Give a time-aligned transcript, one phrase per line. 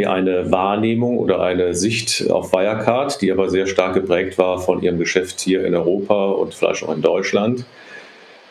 [0.00, 4.80] mir eine Wahrnehmung oder eine Sicht auf Wirecard, die aber sehr stark geprägt war von
[4.80, 7.66] ihrem Geschäft hier in Europa und vielleicht auch in Deutschland.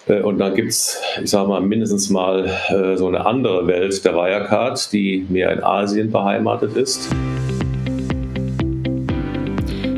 [0.08, 4.06] Äh, und dann gibt es, ich sage mal, mindestens mal äh, so eine andere Welt
[4.06, 7.10] der Wirecard, die mehr in Asien beheimatet ist.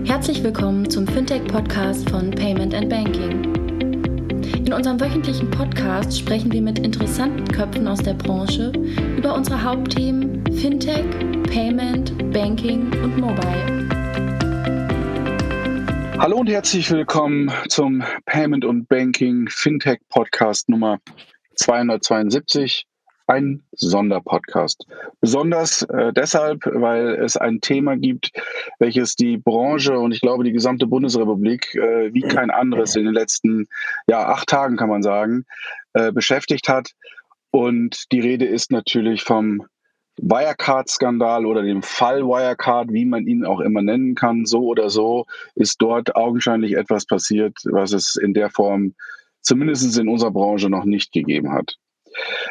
[0.05, 3.53] Herzlich willkommen zum Fintech-Podcast von Payment and Banking.
[4.65, 8.71] In unserem wöchentlichen Podcast sprechen wir mit interessanten Köpfen aus der Branche
[9.17, 11.05] über unsere Hauptthemen Fintech,
[11.49, 13.87] Payment, Banking und Mobile.
[16.19, 20.99] Hallo und herzlich willkommen zum Payment und Banking Fintech Podcast Nummer
[21.55, 22.85] 272
[23.27, 24.85] ein Sonderpodcast.
[25.21, 28.31] Besonders äh, deshalb, weil es ein Thema gibt,
[28.79, 33.13] welches die Branche und ich glaube die gesamte Bundesrepublik äh, wie kein anderes in den
[33.13, 33.67] letzten
[34.07, 35.45] ja, acht Tagen, kann man sagen,
[35.93, 36.91] äh, beschäftigt hat.
[37.51, 39.65] Und die Rede ist natürlich vom
[40.21, 45.25] Wirecard-Skandal oder dem Fall Wirecard, wie man ihn auch immer nennen kann, so oder so,
[45.55, 48.93] ist dort augenscheinlich etwas passiert, was es in der Form
[49.41, 51.75] zumindest in unserer Branche noch nicht gegeben hat.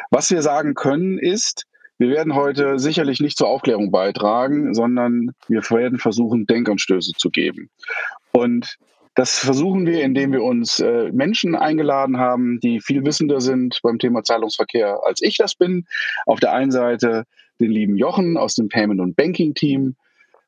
[0.09, 1.65] Was wir sagen können ist,
[1.97, 7.69] wir werden heute sicherlich nicht zur Aufklärung beitragen, sondern wir werden versuchen, Denkanstöße zu geben.
[8.31, 8.77] Und
[9.13, 13.99] das versuchen wir, indem wir uns äh, Menschen eingeladen haben, die viel wissender sind beim
[13.99, 15.85] Thema Zahlungsverkehr, als ich das bin.
[16.25, 17.25] Auf der einen Seite
[17.61, 19.95] den lieben Jochen aus dem Payment- und Banking-Team,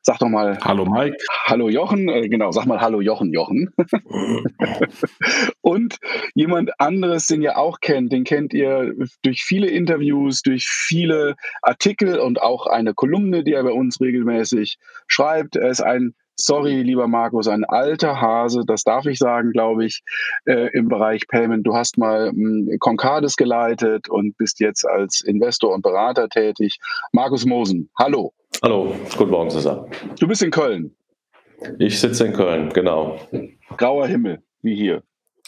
[0.06, 0.58] Sag doch mal.
[0.62, 1.16] Hallo Mike.
[1.46, 2.10] Hallo Jochen.
[2.10, 3.70] Äh, genau, sag mal Hallo Jochen, Jochen.
[5.62, 5.96] und
[6.34, 12.18] jemand anderes, den ihr auch kennt, den kennt ihr durch viele Interviews, durch viele Artikel
[12.18, 15.56] und auch eine Kolumne, die er bei uns regelmäßig schreibt.
[15.56, 20.02] Er ist ein sorry, lieber Markus, ein alter Hase, das darf ich sagen, glaube ich,
[20.46, 21.66] äh, im Bereich Payment.
[21.66, 26.78] Du hast mal hm, Concardis geleitet und bist jetzt als Investor und Berater tätig.
[27.12, 28.32] Markus Mosen, hallo.
[28.62, 29.90] Hallo, guten Morgen zusammen.
[30.18, 30.94] Du bist in Köln.
[31.78, 33.18] Ich sitze in Köln, genau.
[33.76, 35.02] Grauer Himmel, wie hier,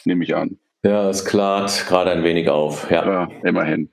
[0.05, 0.59] nehme ich an.
[0.87, 2.89] Ja, es klart gerade ein wenig auf.
[2.92, 3.05] Ja.
[3.05, 3.29] ja.
[3.42, 3.89] immerhin.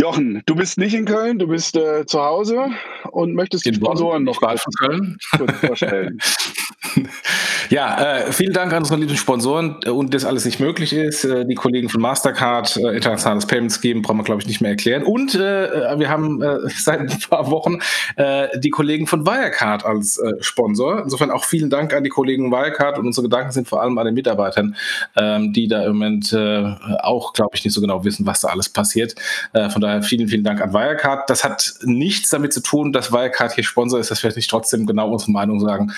[0.00, 2.66] Jochen, du bist nicht in Köln, du bist äh, zu Hause
[3.12, 4.64] und möchtest die Sponsoren noch kurz
[5.60, 6.18] vorstellen.
[7.70, 11.24] Ja, äh, vielen Dank an unsere lieben Sponsoren äh, und das alles nicht möglich ist.
[11.24, 14.72] Äh, die Kollegen von Mastercard, äh, Internationales Payment Scheme, brauchen wir glaube ich nicht mehr
[14.72, 15.04] erklären.
[15.04, 17.78] Und äh, wir haben äh, seit ein paar Wochen
[18.56, 21.02] die Kollegen von Wirecard als Sponsor.
[21.02, 24.06] Insofern auch vielen Dank an die Kollegen Wirecard und unsere Gedanken sind vor allem an
[24.06, 24.76] den Mitarbeitern,
[25.16, 26.34] ähm, die da im Moment
[27.00, 29.14] auch, glaube ich, nicht so genau wissen, was da alles passiert.
[29.52, 31.30] von daher vielen, vielen Dank an Wirecard.
[31.30, 34.86] Das hat nichts damit zu tun, dass Wirecard hier Sponsor ist, dass wir nicht trotzdem
[34.86, 35.92] genau unsere Meinung sagen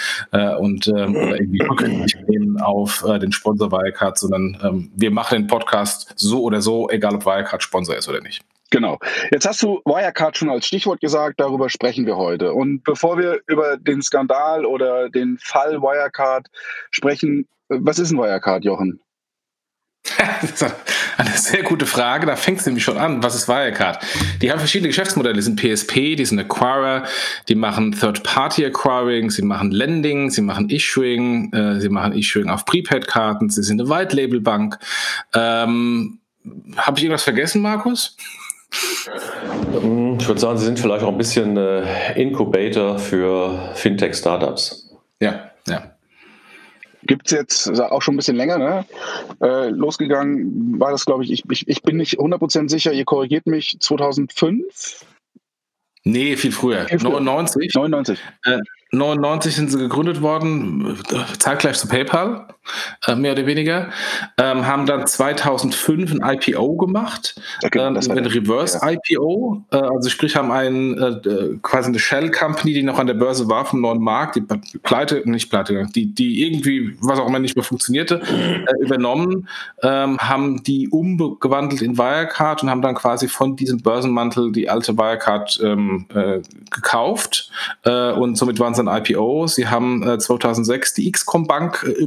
[0.59, 5.47] und ähm, irgendwie Rücksicht nehmen auf äh, den Sponsor Wirecard, sondern ähm, wir machen den
[5.47, 8.43] Podcast so oder so, egal ob Wirecard Sponsor ist oder nicht.
[8.71, 8.99] Genau.
[9.31, 12.55] Jetzt hast du Wirecard schon als Stichwort gesagt, darüber sprechen wir heute.
[12.55, 16.47] Und bevor wir über den Skandal oder den Fall Wirecard
[16.91, 19.01] sprechen, was ist ein Wirecard, Jochen?
[20.41, 20.75] Das ist
[21.17, 22.27] eine sehr gute Frage.
[22.27, 23.23] Da fängt es nämlich schon an.
[23.23, 24.05] Was ist Wirecard?
[24.41, 25.35] Die haben verschiedene Geschäftsmodelle.
[25.35, 27.05] Die sind PSP, die sind Acquirer,
[27.49, 33.51] die machen Third-Party-Acquiring, sie machen Lending, sie machen Issuing, äh, sie machen Issuing auf Prepaid-Karten,
[33.51, 34.79] sie sind eine White-Label-Bank.
[35.35, 36.19] Ähm,
[36.77, 38.17] Habe ich irgendwas vergessen, Markus?
[39.81, 44.91] Hm, ich würde sagen, sie sind vielleicht auch ein bisschen äh, Incubator für Fintech-Startups.
[45.21, 45.93] Ja, ja
[47.05, 48.59] gibt es jetzt auch schon ein bisschen länger.
[48.59, 48.85] Ne?
[49.41, 53.47] Äh, losgegangen war das, glaube ich, ich, ich, ich bin nicht 100% sicher, ihr korrigiert
[53.47, 55.05] mich, 2005?
[56.05, 56.87] Nee, viel früher.
[56.87, 57.21] Viel früher.
[57.21, 57.75] 99.
[57.75, 58.19] 99.
[58.45, 58.59] Äh,
[58.93, 60.99] 99 sind sie gegründet worden,
[61.39, 62.62] zeitgleich zu PayPal, äh,
[63.17, 63.91] mehr oder weniger.
[64.39, 68.93] Ähm, haben dann 2005 ein IPO gemacht, okay, ähm, ein Reverse ja.
[68.93, 73.15] IPO, äh, also sprich haben einen äh, quasi eine Shell Company, die noch an der
[73.15, 74.41] Börse war vom neuen Markt, die
[74.83, 78.21] pleite, nicht pleite, die, die irgendwie, was auch immer nicht mehr funktionierte,
[78.67, 79.49] äh, übernommen,
[79.83, 84.97] ähm, haben die umgewandelt in Wirecard und haben dann quasi von diesem Börsenmantel die alte
[84.97, 86.41] Wirecard ähm, äh,
[86.71, 87.51] gekauft
[87.85, 89.47] äh, und somit waren sie ein IPO.
[89.47, 92.03] Sie haben äh, 2006 die XCOM Bank äh,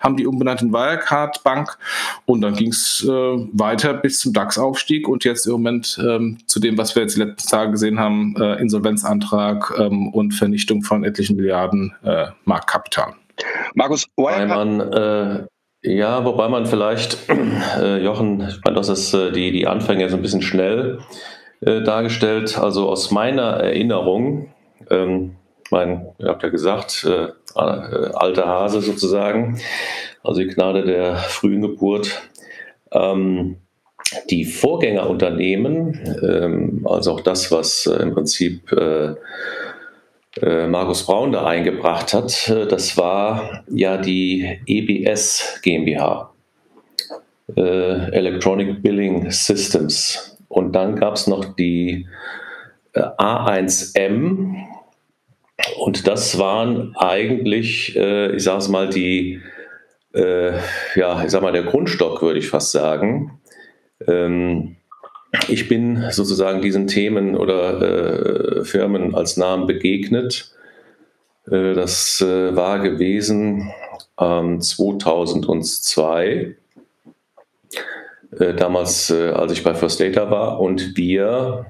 [0.00, 1.78] haben die umbenannt in Wirecard Bank
[2.26, 6.60] und dann ging es äh, weiter bis zum DAX-Aufstieg und jetzt im Moment ähm, zu
[6.60, 11.04] dem, was wir jetzt die letzten Tage gesehen haben, äh, Insolvenzantrag ähm, und Vernichtung von
[11.04, 13.14] etlichen Milliarden äh, Marktkapital.
[13.74, 15.46] Markus, Wirecard äh,
[15.82, 17.18] ja, wobei man vielleicht,
[17.80, 20.98] äh, Jochen, ich meine, das ist äh, die, die Anfänge so ein bisschen schnell
[21.60, 22.58] äh, dargestellt.
[22.58, 24.52] Also aus meiner Erinnerung
[24.90, 25.36] ähm,
[25.68, 27.24] ich meine, ihr habt ja gesagt, äh,
[27.54, 29.60] äh, alter Hase sozusagen,
[30.24, 32.22] also die Gnade der frühen Geburt.
[32.90, 33.58] Ähm,
[34.30, 39.14] die Vorgängerunternehmen, ähm, also auch das, was äh, im Prinzip äh,
[40.40, 46.32] äh, Markus Braun da eingebracht hat, äh, das war ja die EBS GmbH,
[47.54, 50.38] Electronic Billing Systems.
[50.48, 52.06] Und dann gab es noch die
[52.94, 54.77] äh, A1M.
[55.78, 59.40] Und das waren eigentlich, ich sage es mal, die,
[60.14, 63.40] ja, ich sag mal, der Grundstock, würde ich fast sagen.
[64.06, 64.76] Ähm,
[65.48, 70.52] ich bin sozusagen diesen Themen oder äh, Firmen als Namen begegnet.
[71.50, 73.70] Äh, das äh, war gewesen
[74.18, 76.56] ähm, 2002,
[78.38, 81.66] äh, damals, äh, als ich bei First Data war, und wir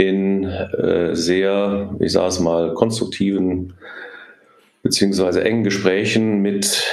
[0.00, 3.74] in äh, sehr, ich sage es mal, konstruktiven
[4.82, 6.84] beziehungsweise engen Gesprächen mit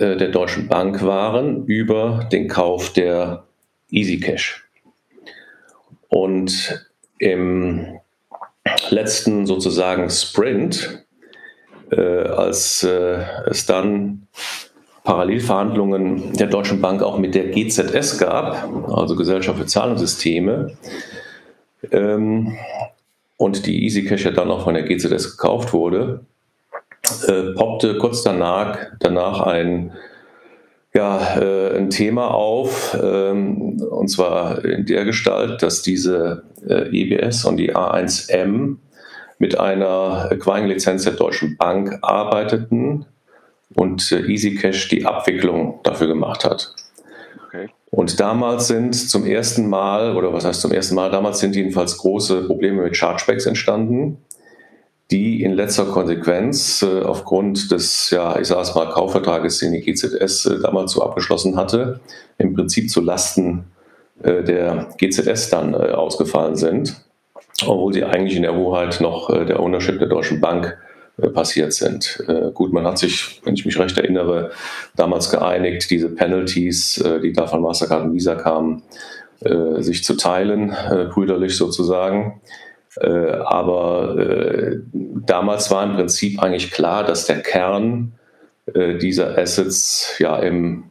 [0.00, 3.44] der Deutschen Bank waren über den Kauf der
[3.90, 4.64] EasyCash.
[6.08, 6.86] Und
[7.18, 7.98] im
[8.90, 11.04] letzten sozusagen Sprint,
[11.90, 14.26] äh, als äh, es dann
[15.04, 20.76] Parallelverhandlungen der Deutschen Bank auch mit der GZS gab, also Gesellschaft für Zahlungssysteme,
[21.90, 22.56] ähm,
[23.36, 26.24] und die EasyCash ja dann auch von der GZS gekauft wurde,
[27.26, 29.92] äh, poppte kurz danach, danach ein
[30.94, 37.44] ja, äh, ein Thema auf, ähm, und zwar in der Gestalt, dass diese äh, EBS
[37.44, 38.76] und die A1M
[39.38, 43.06] mit einer Acquiring-Lizenz der Deutschen Bank arbeiteten
[43.74, 46.74] und äh, EasyCash die Abwicklung dafür gemacht hat.
[47.90, 51.96] Und damals sind zum ersten Mal, oder was heißt zum ersten Mal, damals sind jedenfalls
[51.98, 54.18] große Probleme mit Chargebacks entstanden
[55.10, 59.80] die in letzter Konsequenz äh, aufgrund des, ja, ich sage es mal, Kaufvertrages, den die
[59.80, 62.00] GZS äh, damals so abgeschlossen hatte,
[62.36, 63.64] im Prinzip zu Lasten
[64.22, 67.02] äh, der GZS dann äh, ausgefallen sind,
[67.66, 70.76] obwohl sie eigentlich in der Hoheit noch äh, der Ownership der Deutschen Bank
[71.34, 72.22] passiert sind.
[72.54, 74.52] gut, man hat sich, wenn ich mich recht erinnere,
[74.94, 78.82] damals geeinigt, diese Penalties, die da von Mastercard und Visa kamen,
[79.78, 80.76] sich zu teilen,
[81.12, 82.40] brüderlich sozusagen.
[83.00, 88.12] Äh, aber äh, damals war im Prinzip eigentlich klar, dass der Kern
[88.74, 90.84] äh, dieser Assets ja im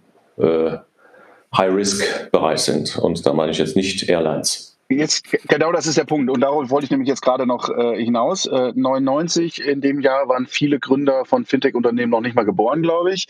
[1.57, 2.95] High-Risk-Bereich sind.
[2.95, 4.67] Und da meine ich jetzt nicht Airlines.
[4.89, 6.30] Jetzt, genau das ist der Punkt.
[6.30, 8.45] Und darauf wollte ich nämlich jetzt gerade noch äh, hinaus.
[8.45, 13.13] Äh, 99 in dem Jahr waren viele Gründer von Fintech-Unternehmen noch nicht mal geboren, glaube
[13.13, 13.28] ich.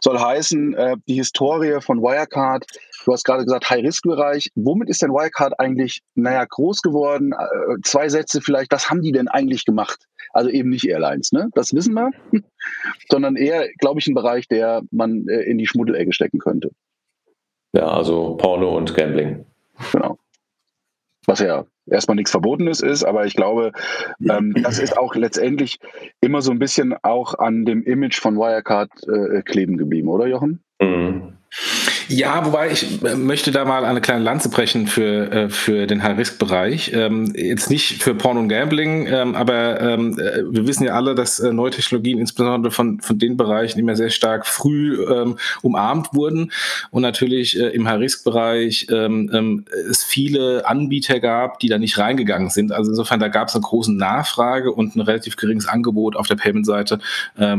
[0.00, 2.66] Soll heißen, äh, die Historie von Wirecard
[3.04, 4.50] Du hast gerade gesagt, High-Risk-Bereich.
[4.54, 7.32] Womit ist denn Wirecard eigentlich, naja, groß geworden?
[7.32, 8.72] Äh, zwei Sätze vielleicht.
[8.72, 10.06] Was haben die denn eigentlich gemacht?
[10.32, 11.48] Also eben nicht Airlines, ne?
[11.54, 12.10] Das wissen wir.
[13.10, 16.70] Sondern eher, glaube ich, ein Bereich, der man äh, in die Schmuddelecke stecken könnte.
[17.72, 19.46] Ja, also Porno und Gambling.
[19.92, 20.18] Genau.
[21.26, 23.72] Was ja erstmal nichts Verbotenes ist, aber ich glaube,
[24.28, 25.78] ähm, das ist auch letztendlich
[26.20, 30.62] immer so ein bisschen auch an dem Image von Wirecard äh, kleben geblieben, oder Jochen?
[30.80, 31.34] Mhm.
[32.10, 36.02] Ja, wobei ich äh, möchte da mal eine kleine Lanze brechen für, äh, für den
[36.02, 36.90] High-Risk-Bereich.
[36.92, 41.14] Ähm, jetzt nicht für Porn und Gambling, ähm, aber ähm, äh, wir wissen ja alle,
[41.14, 44.98] dass neue Technologien insbesondere von, von den Bereichen immer sehr stark früh
[45.62, 46.50] umarmt wurden
[46.90, 52.72] und natürlich im High-Risk-Bereich es viele Anbieter gab, die da nicht reingegangen sind.
[52.72, 56.36] Also insofern, da gab es eine große Nachfrage und ein relativ geringes Angebot auf der
[56.36, 57.00] Payment-Seite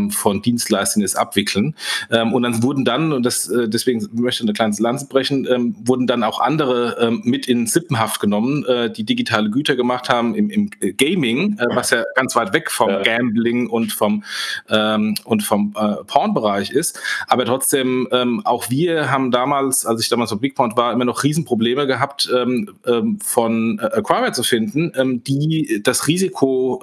[0.10, 1.76] von Dienstleistungen, die es abwickeln.
[2.10, 6.08] und dann wurden dann, und das, deswegen möchte möchte eine kleine Lanze brechen, ähm, wurden
[6.08, 10.50] dann auch andere ähm, mit in Sippenhaft genommen, äh, die digitale Güter gemacht haben im,
[10.50, 13.02] im äh, Gaming, äh, was ja ganz weit weg vom ja.
[13.02, 14.24] Gambling und vom,
[14.70, 17.00] ähm, und vom äh, Porn-Bereich ist.
[17.28, 21.24] Aber trotzdem, ähm, auch wir haben damals, als ich damals auf Bigpoint war, immer noch
[21.24, 26.80] Riesenprobleme gehabt, ähm, ähm, von äh, Acquirer zu finden, die das Risiko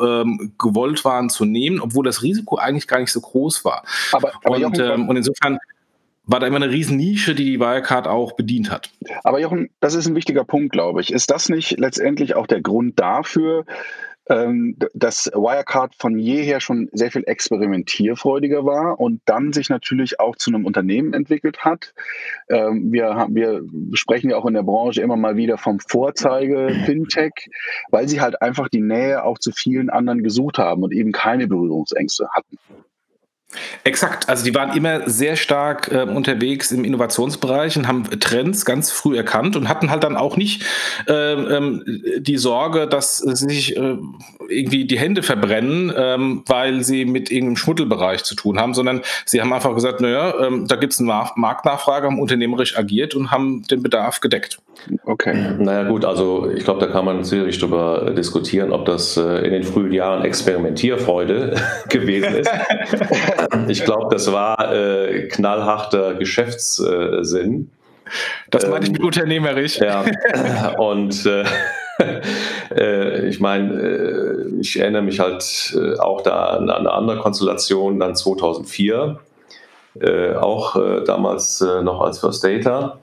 [0.59, 3.85] gewollt waren zu nehmen, obwohl das Risiko eigentlich gar nicht so groß war.
[4.13, 5.59] Aber, aber und, und insofern
[6.29, 8.91] war da immer eine Riesennische, die die Wirecard auch bedient hat.
[9.25, 11.13] Aber Jochen, das ist ein wichtiger Punkt, glaube ich.
[11.13, 13.65] Ist das nicht letztendlich auch der Grund dafür,
[14.29, 20.37] ähm, dass Wirecard von jeher schon sehr viel experimentierfreudiger war und dann sich natürlich auch
[20.37, 21.95] zu einem Unternehmen entwickelt hat.
[22.51, 23.63] Ähm, wir, wir
[23.95, 27.33] sprechen ja auch in der Branche immer mal wieder vom Vorzeige-Fintech,
[27.91, 31.47] weil sie halt einfach die Nähe auch zu vielen anderen gesucht haben und eben keine
[31.47, 32.59] Berührungsängste hatten.
[33.83, 38.91] Exakt, also die waren immer sehr stark äh, unterwegs im Innovationsbereich und haben Trends ganz
[38.91, 40.65] früh erkannt und hatten halt dann auch nicht
[41.07, 41.71] äh,
[42.19, 43.97] die Sorge, dass sich äh,
[44.49, 49.41] irgendwie die Hände verbrennen, ähm, weil sie mit irgendeinem Schmuddelbereich zu tun haben, sondern sie
[49.41, 53.67] haben einfach gesagt, naja, ähm, da gibt es eine Marktnachfrage, haben unternehmerisch agiert und haben
[53.69, 54.59] den Bedarf gedeckt.
[55.05, 55.55] Okay.
[55.59, 59.53] Naja gut, also ich glaube, da kann man sicherlich darüber diskutieren, ob das äh, in
[59.53, 61.55] den frühen Jahren Experimentierfreude
[61.89, 62.51] gewesen ist.
[63.69, 67.71] ich glaube, das war äh, knallharter Geschäftssinn.
[68.51, 69.79] Das meinte ich mit ähm, unternehmerisch.
[69.79, 70.05] Ja,
[70.79, 71.45] und äh,
[72.75, 78.15] äh, ich meine, äh, ich erinnere mich halt auch da an, eine andere Konstellation, dann
[78.15, 79.19] 2004,
[80.01, 82.99] äh, auch damals noch als First Data.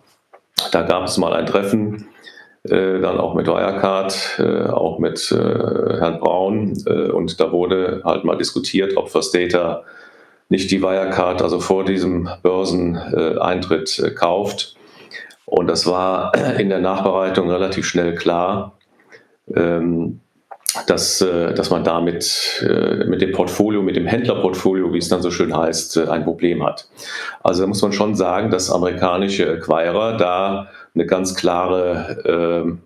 [0.72, 2.08] Da gab es mal ein Treffen,
[2.64, 6.74] dann auch mit Wirecard, auch mit Herrn Braun,
[7.14, 9.84] und da wurde halt mal diskutiert, ob First Data
[10.50, 14.76] nicht die Wirecard, also vor diesem Börseneintritt kauft.
[15.46, 18.78] Und das war in der Nachbereitung relativ schnell klar,
[19.56, 20.22] ähm,
[20.88, 25.22] dass, äh, dass man damit äh, mit dem Portfolio, mit dem Händlerportfolio, wie es dann
[25.22, 26.88] so schön heißt, äh, ein Problem hat.
[27.44, 32.78] Also da muss man schon sagen, dass amerikanische Acquirer da eine ganz klare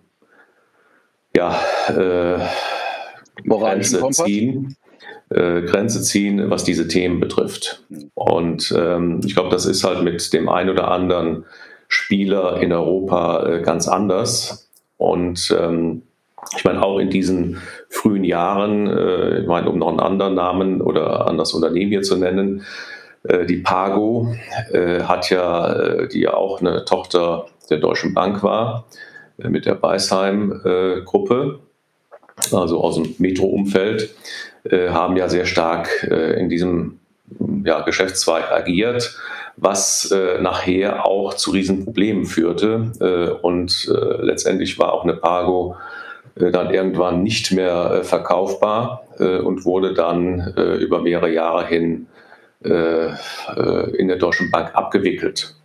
[1.34, 1.60] äh, ja,
[1.90, 2.40] äh,
[3.48, 4.76] Grenze ziehen.
[5.30, 7.86] Äh, Grenze ziehen, was diese Themen betrifft.
[8.16, 11.46] Und ähm, ich glaube, das ist halt mit dem ein oder anderen
[11.88, 14.70] Spieler in Europa ganz anders.
[14.98, 16.04] Und ähm,
[16.56, 20.82] ich meine, auch in diesen frühen Jahren, äh, ich meine, um noch einen anderen Namen
[20.82, 22.64] oder anderes Unternehmen hier zu nennen,
[23.24, 24.34] äh, die Pago
[24.72, 28.86] äh, hat ja, äh, die ja auch eine Tochter der Deutschen Bank war,
[29.38, 31.60] äh, mit der Beisheim-Gruppe,
[32.52, 34.10] also aus dem Metro-Umfeld,
[34.64, 37.00] äh, haben ja sehr stark in diesem
[37.64, 39.18] ja, Geschäftszweig agiert
[39.62, 42.92] was äh, nachher auch zu Riesenproblemen führte.
[43.00, 46.00] Äh, und äh, letztendlich war auch eine Pago äh,
[46.36, 52.08] dann irgendwann nicht mehr äh, verkaufbar äh, und wurde dann über mehrere Jahre hin
[52.62, 55.56] in der Deutschen Bank abgewickelt.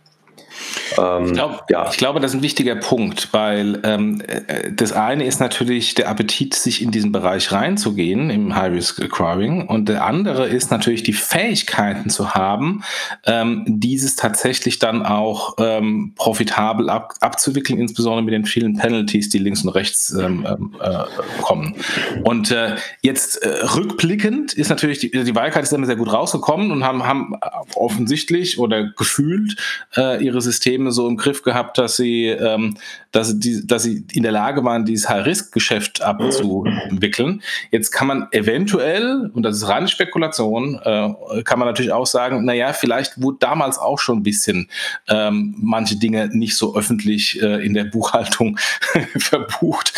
[0.97, 1.89] Ähm, ich, glaub, ja.
[1.89, 6.09] ich, glaube, das ist ein wichtiger Punkt, weil ähm, äh, das eine ist natürlich der
[6.09, 11.13] Appetit, sich in diesen Bereich reinzugehen im High-Risk Acquiring und der andere ist natürlich die
[11.13, 12.83] Fähigkeiten zu haben,
[13.25, 19.39] ähm, dieses tatsächlich dann auch ähm, profitabel ab, abzuwickeln, insbesondere mit den vielen Penalties, die
[19.39, 21.03] links und rechts ähm, ähm, äh,
[21.41, 21.75] kommen.
[22.23, 26.71] Und äh, jetzt äh, rückblickend ist natürlich die, die Wirecard ist immer sehr gut rausgekommen
[26.71, 27.35] und haben, haben
[27.75, 29.55] offensichtlich oder gefühlt
[29.97, 32.77] äh, ihre Systeme so im Griff gehabt, dass sie, ähm,
[33.11, 37.41] dass, die, dass sie in der Lage waren, dieses High-Risk-Geschäft abzuwickeln.
[37.71, 42.45] Jetzt kann man eventuell, und das ist reine Spekulation, äh, kann man natürlich auch sagen,
[42.45, 44.69] naja, vielleicht wurde damals auch schon ein bisschen
[45.07, 48.57] ähm, manche Dinge nicht so öffentlich äh, in der Buchhaltung
[49.17, 49.93] verbucht,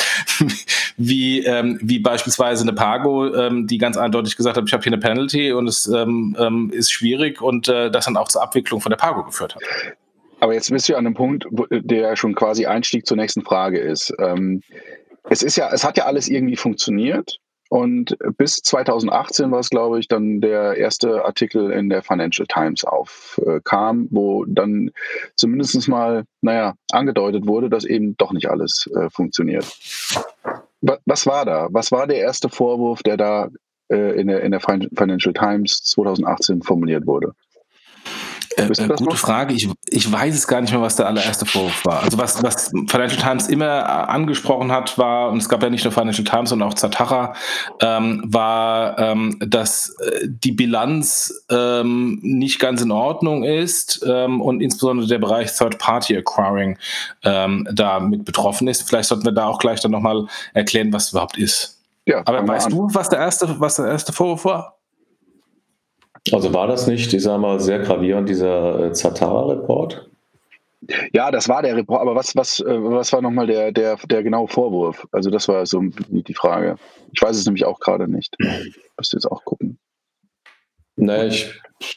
[0.98, 4.94] wie, ähm, wie beispielsweise eine Pago, ähm, die ganz eindeutig gesagt hat, ich habe hier
[4.94, 8.82] eine Penalty und es ähm, ähm, ist schwierig und äh, das dann auch zur Abwicklung
[8.82, 9.62] von der Pago geführt hat.
[10.39, 14.13] Aber jetzt bist du an einem Punkt, der schon quasi Einstieg zur nächsten Frage ist.
[14.20, 14.62] Ähm,
[15.29, 17.39] es ist ja, es hat ja alles irgendwie funktioniert.
[17.70, 22.86] Und bis 2018 war es, glaube ich, dann der erste Artikel in der Financial Times
[22.86, 24.91] aufkam, wo dann
[25.36, 29.65] zumindest mal, naja, angedeutet wurde, dass eben doch nicht alles äh, funktioniert.
[31.06, 31.67] Was war da?
[31.72, 33.50] Was war der erste Vorwurf, der da
[33.89, 37.34] äh, in, der, in der Financial Times 2018 formuliert wurde?
[38.58, 39.18] Äh, äh gute noch?
[39.18, 39.54] Frage.
[39.54, 42.04] Ich, ich weiß es gar nicht mehr, was der allererste Vorwurf war.
[42.04, 45.84] Also was, was Financial Times immer äh, angesprochen hat, war, und es gab ja nicht
[45.84, 47.34] nur Financial Times, sondern auch Zatara,
[47.82, 54.62] ähm, war, ähm, dass äh, die Bilanz ähm, nicht ganz in Ordnung ist ähm, und
[54.62, 56.78] insbesondere der Bereich Third-Party-Acquiring
[57.24, 58.88] ähm, da mit betroffen ist.
[58.88, 61.78] Vielleicht sollten wir da auch gleich dann nochmal erklären, was es überhaupt ist.
[62.06, 64.77] Ja, Aber weißt du, was der erste, was der erste Vorwurf war?
[66.32, 70.10] Also war das nicht, ich sage mal, sehr gravierend, dieser äh, Zatara-Report?
[71.12, 74.24] Ja, das war der Report, aber was, was, äh, was war nochmal der, der, der
[74.24, 75.08] genaue Vorwurf?
[75.12, 76.76] Also das war so die Frage.
[77.14, 78.36] Ich weiß es nämlich auch gerade nicht.
[78.98, 79.78] Müsst jetzt auch gucken.
[80.96, 81.54] Naja, ich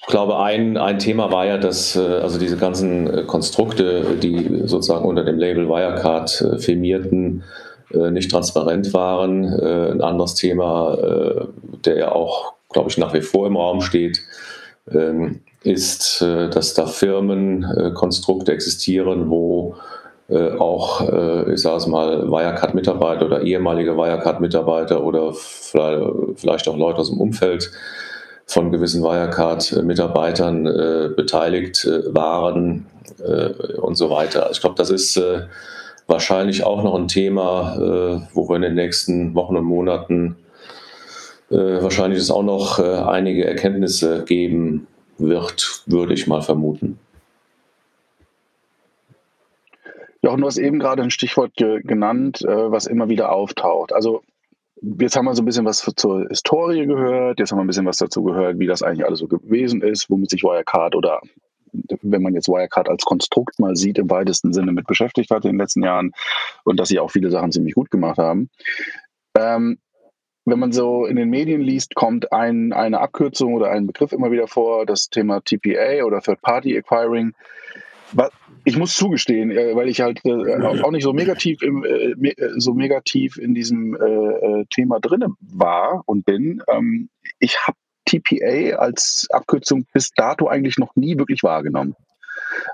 [0.07, 5.25] glaube, ein, ein Thema war ja, dass äh, also diese ganzen Konstrukte, die sozusagen unter
[5.25, 7.45] dem Label Wirecard filmierten,
[7.93, 9.45] nicht transparent waren.
[9.45, 11.49] Ein anderes Thema,
[11.85, 14.23] der ja auch glaube ich, nach wie vor im Raum steht,
[14.91, 19.77] ähm, ist, äh, dass da Firmenkonstrukte existieren, wo
[20.29, 26.99] äh, auch, äh, ich sage es mal, Wirecard-Mitarbeiter oder ehemalige Wirecard-Mitarbeiter oder vielleicht auch Leute
[27.01, 27.71] aus dem Umfeld
[28.47, 32.87] von gewissen Wirecard-Mitarbeitern äh, beteiligt äh, waren
[33.19, 34.49] äh, und so weiter.
[34.53, 35.43] Ich glaube, das ist äh,
[36.07, 40.50] wahrscheinlich auch noch ein Thema, äh, wo wir in den nächsten Wochen und Monaten äh,
[41.51, 44.87] wahrscheinlich es auch noch einige Erkenntnisse geben
[45.19, 46.99] wird, würde ich mal vermuten.
[50.23, 53.93] Jochen, du hast eben gerade ein Stichwort ge genannt, was immer wieder auftaucht.
[53.93, 54.23] Also
[54.83, 57.87] Jetzt haben wir so ein bisschen was zur Historie gehört, jetzt haben wir ein bisschen
[57.87, 61.21] was dazu gehört, wie das eigentlich alles so gewesen ist, womit sich Wirecard oder
[62.03, 65.53] wenn man jetzt Wirecard als Konstrukt mal sieht, im weitesten Sinne mit beschäftigt hat in
[65.53, 66.13] den letzten Jahren
[66.65, 68.49] und dass sie auch viele Sachen ziemlich gut gemacht haben.
[69.37, 69.79] Ähm,
[70.51, 74.31] wenn man so in den Medien liest, kommt ein, eine Abkürzung oder ein Begriff immer
[74.31, 77.35] wieder vor, das Thema TPA oder Third-Party Acquiring
[78.65, 82.75] ich muss zugestehen, äh, weil ich halt äh, auch nicht so negativ im, äh, so
[82.75, 83.97] negativ in diesem
[84.71, 86.63] Thema drin war und bin.
[86.69, 87.77] Ähm, ich habe
[88.07, 91.95] TPA als Abkürzung bis dato eigentlich noch nie wirklich wahrgenommen.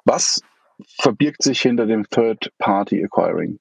[0.04, 0.42] Was
[0.98, 3.58] verbirgt sich hinter dem Third Party Acquiring?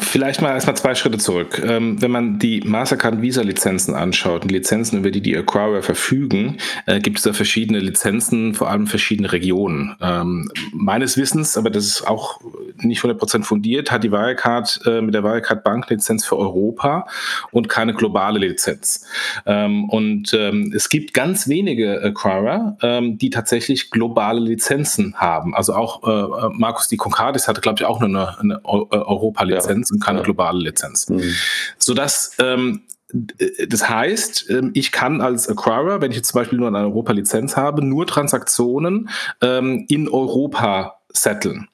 [0.00, 1.62] Vielleicht mal erstmal zwei Schritte zurück.
[1.64, 6.56] Ähm, wenn man die Mastercard Visa Lizenzen anschaut, die Lizenzen, über die die Acquirer verfügen,
[6.86, 9.96] äh, gibt es da verschiedene Lizenzen, vor allem verschiedene Regionen.
[10.00, 12.40] Ähm, meines Wissens, aber das ist auch
[12.76, 17.06] nicht 100% fundiert, hat die Wirecard äh, mit der Wirecard Bank Lizenz für Europa
[17.50, 19.06] und keine globale Lizenz.
[19.46, 25.54] Ähm, und es gibt ganz wenige Acquirer, die tatsächlich globale Lizenzen haben.
[25.54, 28.60] Also auch äh, Markus Di Concardis hatte, glaube ich, auch eine, eine
[29.54, 29.94] Europa-Lizenz ja.
[29.94, 31.08] und keine globale Lizenz.
[31.08, 31.34] Mhm.
[31.78, 32.82] Sodass ähm,
[33.68, 37.56] das heißt, ähm, ich kann als Acquirer, wenn ich jetzt zum Beispiel nur eine Europa-Lizenz
[37.56, 39.08] habe, nur Transaktionen
[39.40, 41.68] ähm, in Europa setteln.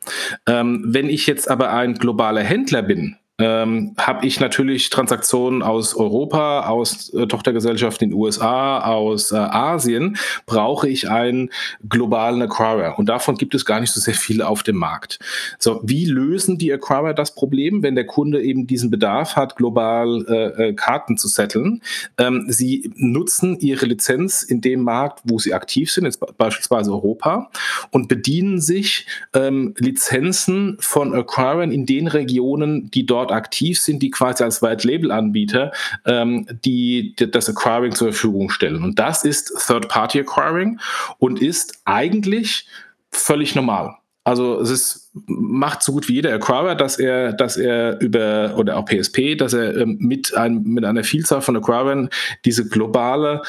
[0.47, 5.97] Ähm, wenn ich jetzt aber ein globaler Händler bin, ähm, habe ich natürlich Transaktionen aus
[5.97, 11.51] Europa, aus äh, Tochtergesellschaften in den USA, aus äh, Asien, brauche ich einen
[11.89, 12.97] globalen Acquirer.
[12.97, 15.19] Und davon gibt es gar nicht so sehr viele auf dem Markt.
[15.59, 20.25] So, wie lösen die Acquirer das Problem, wenn der Kunde eben diesen Bedarf hat, global
[20.29, 21.83] äh, äh, Karten zu setteln?
[22.19, 27.51] Ähm, sie nutzen ihre Lizenz in dem Markt, wo sie aktiv sind, jetzt beispielsweise Europa,
[27.91, 34.03] und bedienen sich ähm, Lizenzen von Acquirern in den Regionen, die dort dort aktiv sind,
[34.03, 35.73] die quasi als White-Label-Anbieter
[36.05, 38.83] ähm, die, die, das Acquiring zur Verfügung stellen.
[38.83, 40.79] Und das ist Third-Party-Acquiring
[41.19, 42.67] und ist eigentlich
[43.11, 43.97] völlig normal.
[44.25, 48.79] Also es ist, macht so gut wie jeder Acquirer, dass er, dass er über, oder
[48.79, 52.09] auch PSP, dass er ähm, mit, ein, mit einer Vielzahl von Acquirern
[52.45, 53.43] diese globale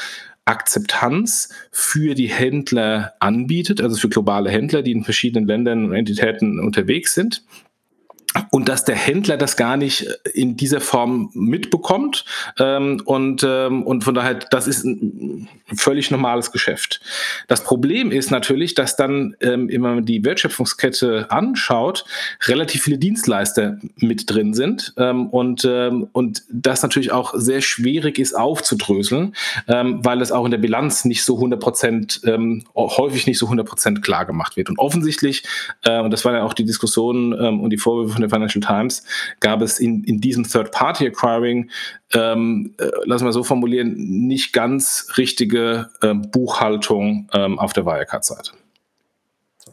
[0.44, 6.60] Akzeptanz für die Händler anbietet, also für globale Händler, die in verschiedenen Ländern und Entitäten
[6.60, 7.42] unterwegs sind
[8.56, 12.24] und dass der Händler das gar nicht in dieser Form mitbekommt
[12.58, 17.02] ähm, und, ähm, und von daher, das ist ein völlig normales Geschäft.
[17.48, 22.06] Das Problem ist natürlich, dass dann, ähm, wenn man die Wertschöpfungskette anschaut,
[22.46, 28.18] relativ viele Dienstleister mit drin sind ähm, und, ähm, und das natürlich auch sehr schwierig
[28.18, 29.36] ist aufzudröseln,
[29.68, 33.48] ähm, weil es auch in der Bilanz nicht so 100 Prozent, ähm, häufig nicht so
[33.48, 34.70] 100 Prozent klar gemacht wird.
[34.70, 35.42] Und offensichtlich,
[35.84, 38.60] äh, und das war ja auch die Diskussion ähm, und die Vorwürfe von der Financial
[38.60, 39.02] Times,
[39.40, 41.70] gab es in, in diesem Third-Party-Acquiring,
[42.14, 48.52] ähm, äh, lassen wir so formulieren, nicht ganz richtige äh, Buchhaltung ähm, auf der Wirecard-Seite.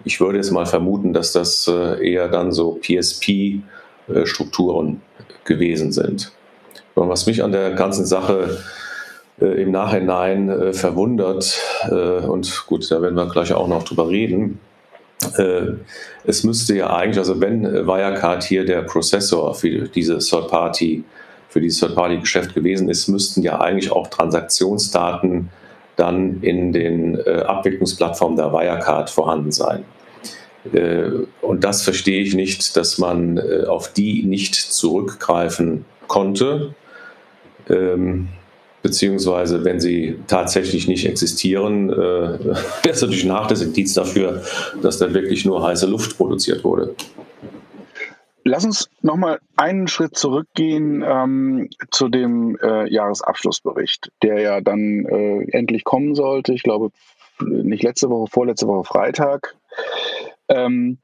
[0.05, 5.03] ich würde jetzt mal vermuten, dass das äh, eher dann so PSP-Strukturen
[5.45, 6.31] gewesen sind.
[6.95, 8.59] Und was mich an der ganzen Sache
[9.41, 14.09] äh, im Nachhinein äh, verwundert, äh, und gut, da werden wir gleich auch noch drüber
[14.09, 14.74] reden, äh,
[16.25, 21.03] es müsste ja eigentlich, also wenn Wirecard hier der Prozessor für diese Third-Party,
[21.49, 25.49] für dieses Third-Party-Geschäft gewesen ist, müssten ja eigentlich auch Transaktionsdaten
[25.97, 29.85] dann in den äh, Abwicklungsplattformen der Wirecard vorhanden sein.
[30.73, 36.75] Äh, und das verstehe ich nicht, dass man äh, auf die nicht zurückgreifen konnte.
[37.69, 38.29] Ähm,
[38.85, 41.95] beziehungsweise wenn sie tatsächlich nicht existieren, äh,
[42.45, 44.43] wäre es natürlich nach des Indiz dafür,
[44.83, 46.95] dass da wirklich nur heiße Luft produziert wurde.
[48.45, 55.51] Lass uns nochmal einen Schritt zurückgehen ähm, zu dem äh, Jahresabschlussbericht, der ja dann äh,
[55.53, 56.53] endlich kommen sollte.
[56.53, 56.91] Ich glaube,
[57.41, 59.57] nicht letzte Woche, vorletzte Woche Freitag.
[60.49, 60.99] Ähm,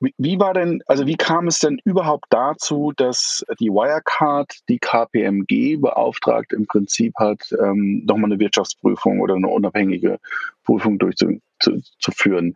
[0.00, 5.76] wie war denn, also wie kam es denn überhaupt dazu, dass die Wirecard die KPMG
[5.76, 10.18] beauftragt, im Prinzip hat, ähm, nochmal eine Wirtschaftsprüfung oder eine unabhängige
[10.64, 12.54] Prüfung durchzuführen?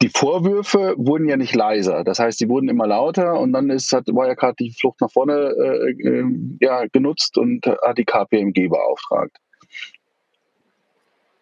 [0.00, 3.90] Die Vorwürfe wurden ja nicht leiser, das heißt, die wurden immer lauter und dann ist,
[3.92, 6.24] hat Wirecard die Flucht nach vorne äh, äh,
[6.60, 9.36] ja, genutzt und hat die KPMG beauftragt.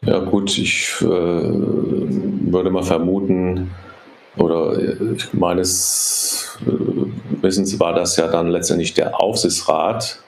[0.07, 3.71] Ja gut, ich äh, würde mal vermuten,
[4.37, 4.97] oder äh,
[5.33, 10.19] meines äh, Wissens war das ja dann letztendlich der Aufsichtsrat,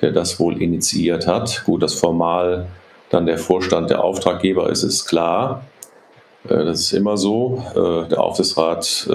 [0.00, 1.64] der das wohl initiiert hat.
[1.64, 2.66] Gut, dass formal
[3.10, 5.62] dann der Vorstand der Auftraggeber ist, ist klar.
[6.44, 7.64] Äh, das ist immer so.
[8.10, 9.08] Der Aufsichtsrat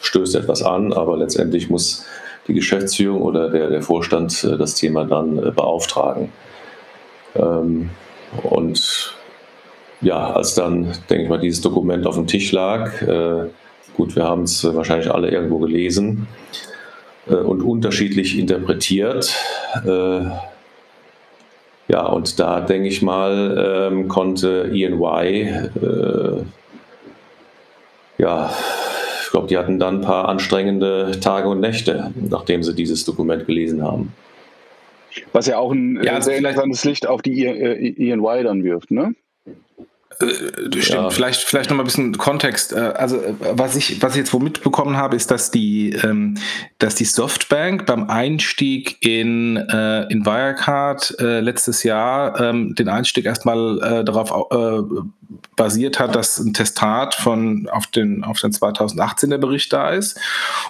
[0.00, 2.04] stößt etwas an, aber letztendlich muss
[2.48, 6.32] die Geschäftsführung oder der, der Vorstand das Thema dann beauftragen.
[7.34, 7.90] Ähm,
[8.42, 9.14] und
[10.00, 12.90] ja, als dann, denke ich mal, dieses Dokument auf dem Tisch lag,
[14.00, 16.26] Gut, wir haben es wahrscheinlich alle irgendwo gelesen
[17.28, 19.36] äh, und unterschiedlich interpretiert.
[19.84, 20.22] Äh,
[21.88, 25.48] ja, und da denke ich mal, ähm, konnte EY,
[25.82, 26.42] äh,
[28.16, 28.50] ja,
[29.22, 33.46] ich glaube, die hatten dann ein paar anstrengende Tage und Nächte, nachdem sie dieses Dokument
[33.46, 34.14] gelesen haben.
[35.34, 39.14] Was ja auch ein ja, sehr interessantes Licht auf die EY dann wirft, ne?
[40.18, 41.10] Äh, stimmt, ja.
[41.10, 42.72] vielleicht, vielleicht noch mal ein bisschen Kontext.
[42.72, 46.36] Äh, also, äh, was ich, was ich jetzt wo mitbekommen habe, ist, dass die, ähm,
[46.78, 53.24] dass die Softbank beim Einstieg in, äh, in Wirecard äh, letztes Jahr ähm, den Einstieg
[53.24, 54.30] erstmal äh, darauf
[55.56, 60.18] basiert hat, dass ein Testat von auf den, auf den 2018er Bericht da ist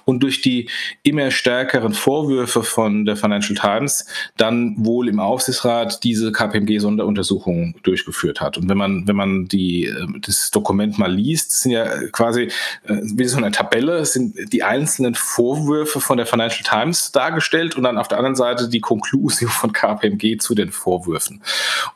[0.04, 0.68] und durch die
[1.02, 8.58] immer stärkeren Vorwürfe von der Financial Times dann wohl im Aufsichtsrat diese KPMG-Sonderuntersuchung durchgeführt hat.
[8.58, 12.50] Und wenn man, wenn man die, äh, das Dokument mal liest, sind ja quasi
[12.84, 17.84] äh, wie so eine Tabelle, sind die einzelnen Vorwürfe von der Financial Times dargestellt und
[17.84, 21.42] dann auf der anderen Seite die Konklusion von KPMG zu den Vorwürfen.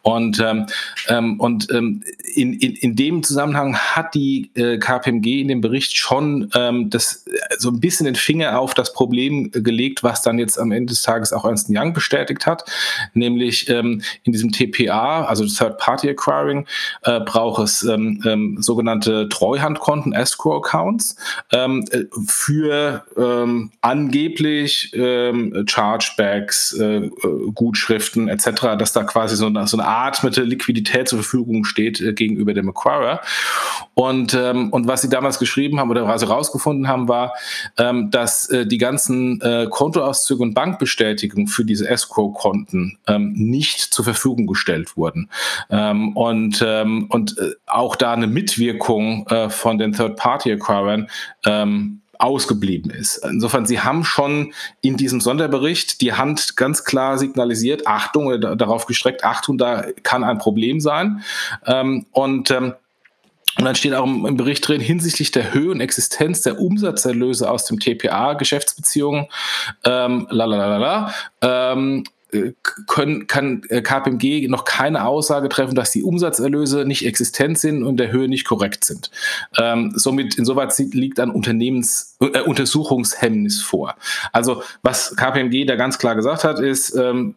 [0.03, 0.67] Und, ähm,
[1.09, 2.03] ähm und ähm,
[2.35, 7.27] in, in, in dem Zusammenhang hat die äh, KPMG in dem Bericht schon ähm, das,
[7.27, 10.93] äh, so ein bisschen den Finger auf das Problem gelegt, was dann jetzt am Ende
[10.93, 12.65] des Tages auch Ernst Young bestätigt hat,
[13.15, 16.67] nämlich ähm, in diesem TPA, also Third Party Acquiring,
[17.03, 21.17] äh, braucht es ähm, ähm, sogenannte Treuhandkonten, Escrow-Accounts,
[21.53, 27.11] ähm, äh, für ähm, angeblich ähm, Chargebacks, äh, äh,
[27.55, 32.13] Gutschriften etc., dass da quasi so eine, so eine der Liquidität zur Verfügung steht äh,
[32.13, 33.21] gegenüber dem Acquirer.
[33.95, 37.33] Und, ähm, und was sie damals geschrieben haben oder sie rausgefunden haben, war,
[37.79, 44.05] ähm, dass äh, die ganzen äh, Kontoauszüge und Bankbestätigungen für diese Escrow-Konten ähm, nicht zur
[44.05, 45.31] Verfügung gestellt wurden.
[45.71, 51.09] Ähm, und ähm, und äh, auch da eine Mitwirkung äh, von den Third-Party-Acquirern
[51.47, 53.19] ähm, ausgeblieben ist.
[53.19, 58.87] Insofern, Sie haben schon in diesem Sonderbericht die Hand ganz klar signalisiert, Achtung, oder darauf
[58.87, 61.23] gestreckt, Achtung, da kann ein Problem sein.
[61.67, 62.75] Ähm, und ähm,
[63.57, 67.67] und dann steht auch im Bericht drin, hinsichtlich der Höhe und Existenz der Umsatzerlöse aus
[67.67, 69.27] dem TPA, Geschäftsbeziehungen,
[69.85, 72.05] ähm, lalalala, ähm,
[72.87, 77.99] können, kann äh, KPMG noch keine Aussage treffen, dass die Umsatzerlöse nicht existent sind und
[77.99, 79.11] der Höhe nicht korrekt sind.
[79.59, 83.95] Ähm, somit insoweit liegt an Unternehmens, äh, Untersuchungshemmnis vor.
[84.33, 87.35] Also was KPMG da ganz klar gesagt hat, ist, ähm,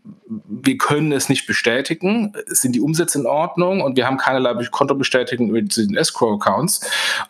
[0.48, 5.50] wir können es nicht bestätigen, sind die Umsätze in Ordnung und wir haben keinerlei Kontobestätigung
[5.50, 6.82] über den Escrow-Accounts.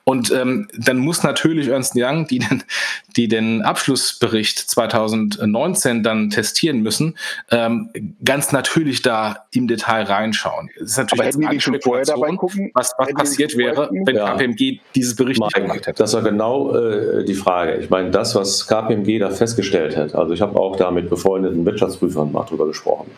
[0.03, 2.63] Und ähm, dann muss natürlich Ernst Young, die den,
[3.15, 7.17] die den Abschlussbericht 2019 dann testieren müssen,
[7.51, 7.89] ähm,
[8.23, 10.69] ganz natürlich da im Detail reinschauen.
[10.75, 12.71] Es ist natürlich Aber hätten schon vorher dabei gucken?
[12.73, 14.33] Was, was passiert wäre, wenn ja.
[14.33, 15.93] KPMG dieses Bericht nicht gemacht hätte?
[15.93, 17.46] Das war genau äh, die Frage.
[17.79, 21.65] Ich meine, das, was KPMG da festgestellt hat, also ich habe auch da mit befreundeten
[21.65, 23.09] Wirtschaftsprüfern mal drüber gesprochen.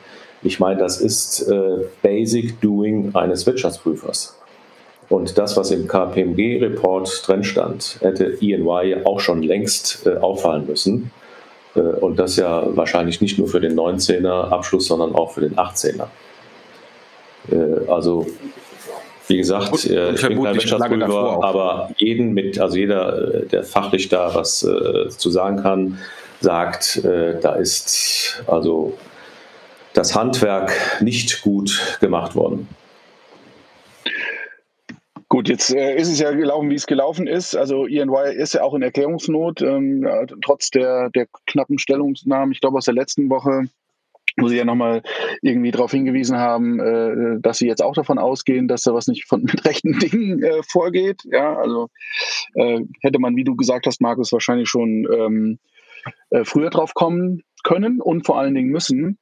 [0.44, 4.38] Ich meine, das ist äh, Basic Doing eines Wirtschaftsprüfers.
[5.10, 11.12] Und das, was im KPMG-Report drin stand, hätte EY auch schon längst äh, auffallen müssen.
[11.76, 15.56] Äh, und das ja wahrscheinlich nicht nur für den 19er Abschluss, sondern auch für den
[15.56, 16.08] 18er.
[17.52, 18.28] Äh, also
[19.30, 23.63] wie gesagt, und, äh, ich bin kein Wirtschaftsprüfer, aber jeden mit, also jeder, äh, der
[23.63, 26.00] fachlich da was äh, zu sagen kann,
[26.42, 28.98] sagt, äh, da ist also
[29.94, 32.68] das Handwerk nicht gut gemacht worden.
[35.28, 37.56] Gut, jetzt äh, ist es ja gelaufen, wie es gelaufen ist.
[37.56, 40.08] Also EY ist ja auch in Erklärungsnot, ähm,
[40.44, 43.65] trotz der, der knappen Stellungnahmen, ich glaube aus der letzten Woche,
[44.38, 45.02] wo Sie ja nochmal
[45.42, 49.26] irgendwie darauf hingewiesen haben, äh, dass Sie jetzt auch davon ausgehen, dass da was nicht
[49.26, 51.22] von, mit rechten Dingen äh, vorgeht.
[51.26, 51.89] Ja, also
[52.56, 55.60] äh, hätte man, wie du gesagt hast, Markus, wahrscheinlich schon ähm,
[56.30, 59.18] äh, früher drauf kommen können und vor allen Dingen müssen.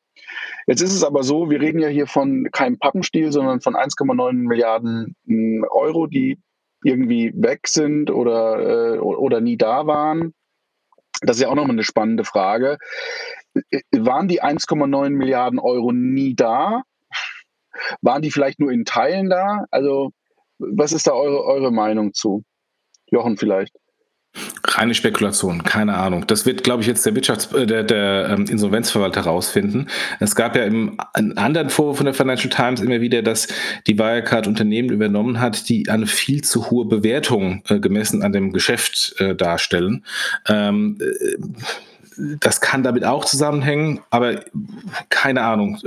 [0.67, 4.33] Jetzt ist es aber so, wir reden ja hier von keinem Pappenstiel, sondern von 1,9
[4.33, 6.39] Milliarden hm, Euro, die
[6.83, 10.33] irgendwie weg sind oder, äh, oder nie da waren.
[11.21, 12.77] Das ist ja auch nochmal eine spannende Frage.
[13.91, 16.83] Waren die 1,9 Milliarden Euro nie da?
[18.01, 19.65] Waren die vielleicht nur in Teilen da?
[19.71, 20.11] Also,
[20.57, 22.43] was ist da eure, eure Meinung zu?
[23.09, 23.73] Jochen vielleicht.
[24.63, 26.27] Reine Spekulation, keine Ahnung.
[26.27, 29.87] Das wird, glaube ich, jetzt der Wirtschafts-, äh, der, der ähm, Insolvenzverwalter herausfinden.
[30.19, 33.47] Es gab ja im anderen Vorwurf von der Financial Times immer wieder, dass
[33.87, 38.51] die Wirecard Unternehmen übernommen hat, die eine viel zu hohe Bewertung äh, gemessen an dem
[38.51, 40.05] Geschäft äh, darstellen.
[40.47, 41.37] Ähm, äh,
[42.39, 44.41] das kann damit auch zusammenhängen, aber
[45.09, 45.79] keine Ahnung.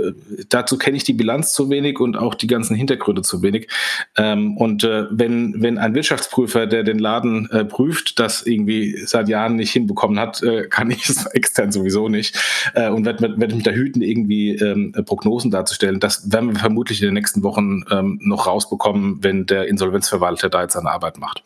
[0.49, 3.69] Dazu kenne ich die Bilanz zu wenig und auch die ganzen Hintergründe zu wenig.
[4.17, 9.29] Ähm, und äh, wenn, wenn ein Wirtschaftsprüfer, der den Laden äh, prüft, das irgendwie seit
[9.29, 12.39] Jahren nicht hinbekommen hat, äh, kann ich es extern sowieso nicht
[12.75, 16.01] und werde werd mich da hüten, irgendwie ähm, Prognosen darzustellen.
[16.01, 20.63] Das werden wir vermutlich in den nächsten Wochen ähm, noch rausbekommen, wenn der Insolvenzverwalter da
[20.63, 21.43] jetzt seine Arbeit macht.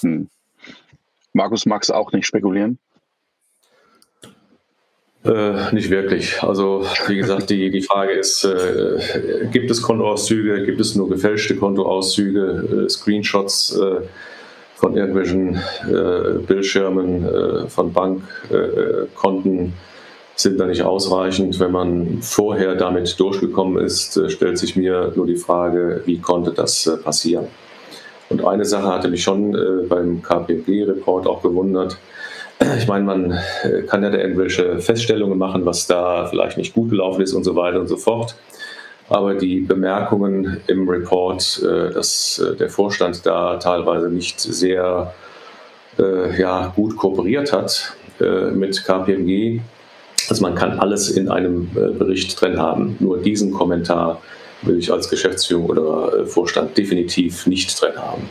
[0.00, 0.28] Hm.
[1.32, 2.78] Markus, magst du auch nicht spekulieren?
[5.22, 6.42] Äh, nicht wirklich.
[6.42, 11.56] Also wie gesagt, die, die Frage ist, äh, gibt es Kontoauszüge, gibt es nur gefälschte
[11.56, 14.00] Kontoauszüge, äh, Screenshots äh,
[14.76, 19.74] von irgendwelchen äh, Bildschirmen äh, von Bankkonten
[20.36, 21.60] sind da nicht ausreichend.
[21.60, 26.90] Wenn man vorher damit durchgekommen ist, stellt sich mir nur die Frage, wie konnte das
[27.04, 27.48] passieren?
[28.30, 29.52] Und eine Sache hatte mich schon
[29.88, 31.98] beim KPMG-Report auch gewundert,
[32.78, 36.90] ich meine, man äh, kann ja da irgendwelche Feststellungen machen, was da vielleicht nicht gut
[36.90, 38.34] gelaufen ist und so weiter und so fort.
[39.08, 45.12] Aber die Bemerkungen im Report, äh, dass äh, der Vorstand da teilweise nicht sehr
[46.38, 47.94] ja, gut kooperiert hat
[48.54, 49.60] mit KPMG,
[50.30, 52.96] also man kann alles in einem Bericht drin haben.
[53.00, 54.22] Nur diesen Kommentar
[54.62, 58.22] will ich als Geschäftsführung oder Vorstand definitiv nicht drin haben.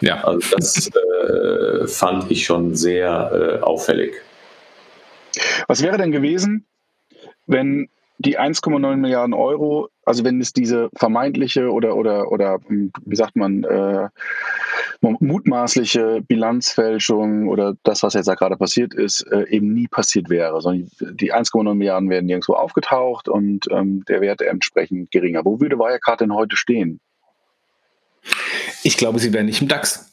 [0.00, 0.22] Ja.
[0.24, 4.14] Also das äh, fand ich schon sehr äh, auffällig.
[5.66, 6.66] Was wäre denn gewesen,
[7.46, 13.36] wenn die 1,9 Milliarden Euro, also wenn es diese vermeintliche oder oder oder wie sagt
[13.36, 14.08] man äh,
[15.00, 20.60] mutmaßliche Bilanzfälschung oder das, was jetzt da gerade passiert ist, äh, eben nie passiert wäre,
[20.60, 25.44] sondern die 1,9 Milliarden werden nirgendwo aufgetaucht und ähm, der Wert entsprechend geringer.
[25.44, 27.00] Wo würde Wirecard denn heute stehen?
[28.82, 30.12] Ich glaube, sie wären nicht im DAX.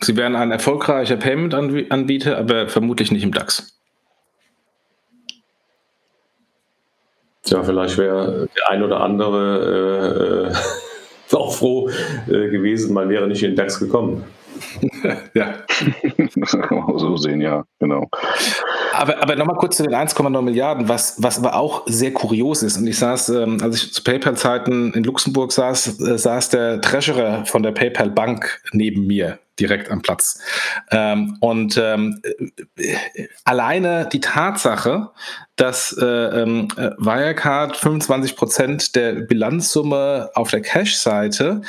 [0.00, 3.78] Sie wären ein erfolgreicher Payment-Anbieter, aber vermutlich nicht im DAX.
[7.44, 10.52] Tja, vielleicht wäre der ein oder andere
[11.30, 11.88] äh, auch froh
[12.28, 14.24] äh, gewesen, man wäre nicht in den DAX gekommen.
[15.34, 15.54] Ja.
[16.96, 18.08] so sehen, ja, genau.
[18.92, 22.76] Aber, aber nochmal kurz zu den 1,9 Milliarden, was, was aber auch sehr kurios ist.
[22.76, 27.44] Und ich saß, ähm, als ich zu PayPal-Zeiten in Luxemburg saß, äh, saß der Treasurer
[27.46, 30.40] von der PayPal Bank neben mir direkt am Platz.
[30.90, 32.20] Ähm, und ähm,
[32.76, 32.96] äh,
[33.44, 35.10] alleine die Tatsache,
[35.56, 41.62] dass äh, ähm, äh, Wirecard 25 Prozent der Bilanzsumme auf der Cash-Seite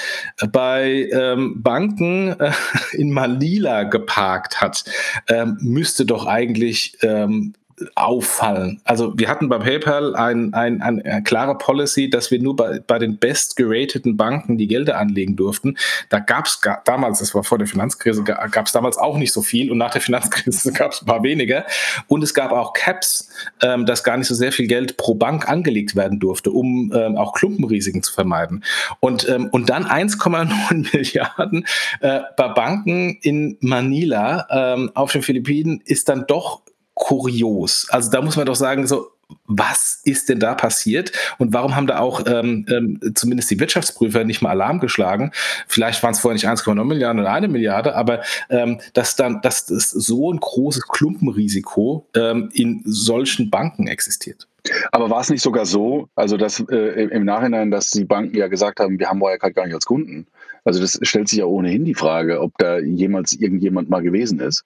[0.52, 2.52] bei ähm, Banken äh,
[2.92, 4.84] in Manila geparkt hat,
[5.28, 7.54] ähm, müsste doch eigentlich ähm,
[7.96, 8.80] auffallen.
[8.86, 12.80] Also wir hatten bei PayPal ein, ein, ein, eine klare Policy, dass wir nur bei,
[12.80, 15.78] bei den best gerateten Banken die Gelder anlegen durften.
[16.10, 19.42] Da gab es damals, das war vor der Finanzkrise, gab es damals auch nicht so
[19.42, 21.66] viel und nach der Finanzkrise gab es ein paar weniger.
[22.08, 23.30] Und es gab auch Caps,
[23.62, 27.18] ähm, dass gar nicht so sehr viel Geld pro Bank angelegt werden durfte, um ähm,
[27.18, 28.64] auch Klumpenrisiken zu vermeiden.
[29.02, 31.66] Und, ähm, und dann 1,9 Milliarden
[32.00, 36.62] äh, bei Banken in Manila ähm, auf den Philippinen ist dann doch
[36.96, 37.88] kurios.
[37.90, 39.12] Also da muss man doch sagen, so,
[39.48, 44.24] was ist denn da passiert und warum haben da auch ähm, ähm, zumindest die Wirtschaftsprüfer
[44.24, 45.32] nicht mal Alarm geschlagen?
[45.68, 49.66] Vielleicht waren es vorher nicht 1,9 Milliarden oder eine Milliarde, aber ähm, dass dann, dass
[49.66, 54.48] das so ein großes Klumpenrisiko ähm, in solchen Banken existiert.
[54.92, 58.48] Aber war es nicht sogar so, also dass äh, im Nachhinein, dass die Banken ja
[58.48, 60.28] gesagt haben, wir haben Wirecard gar nicht als Kunden?
[60.64, 64.66] Also das stellt sich ja ohnehin die Frage, ob da jemals irgendjemand mal gewesen ist.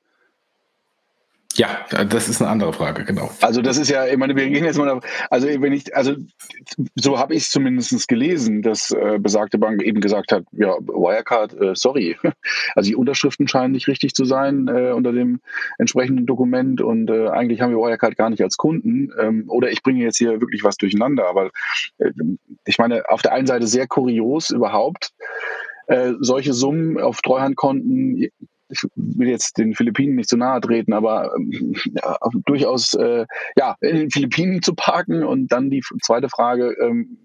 [1.60, 3.30] Ja, das ist eine andere Frage, genau.
[3.41, 6.15] Also das ist ja, ich meine, wir gehen jetzt mal, also wenn ich, also
[6.95, 11.60] so habe ich es zumindest gelesen, dass äh, besagte Bank eben gesagt hat, ja, Wirecard,
[11.60, 12.15] äh, sorry.
[12.76, 15.41] Also die Unterschriften scheinen nicht richtig zu sein äh, unter dem
[15.80, 19.12] entsprechenden Dokument und äh, eigentlich haben wir Wirecard gar nicht als Kunden.
[19.19, 21.50] Ähm, oder ich bringe jetzt hier wirklich was durcheinander, aber
[21.98, 22.12] äh,
[22.65, 25.12] ich meine, auf der einen Seite sehr kurios überhaupt,
[25.88, 28.30] äh, solche Summen auf Treuhandkonten
[28.69, 33.25] ich will jetzt den Philippinen nicht zu nahe treten, aber ähm, ja, durchaus äh,
[33.58, 35.23] ja, in den Philippinen zu parken.
[35.23, 37.17] Und dann die zweite Frage, ähm,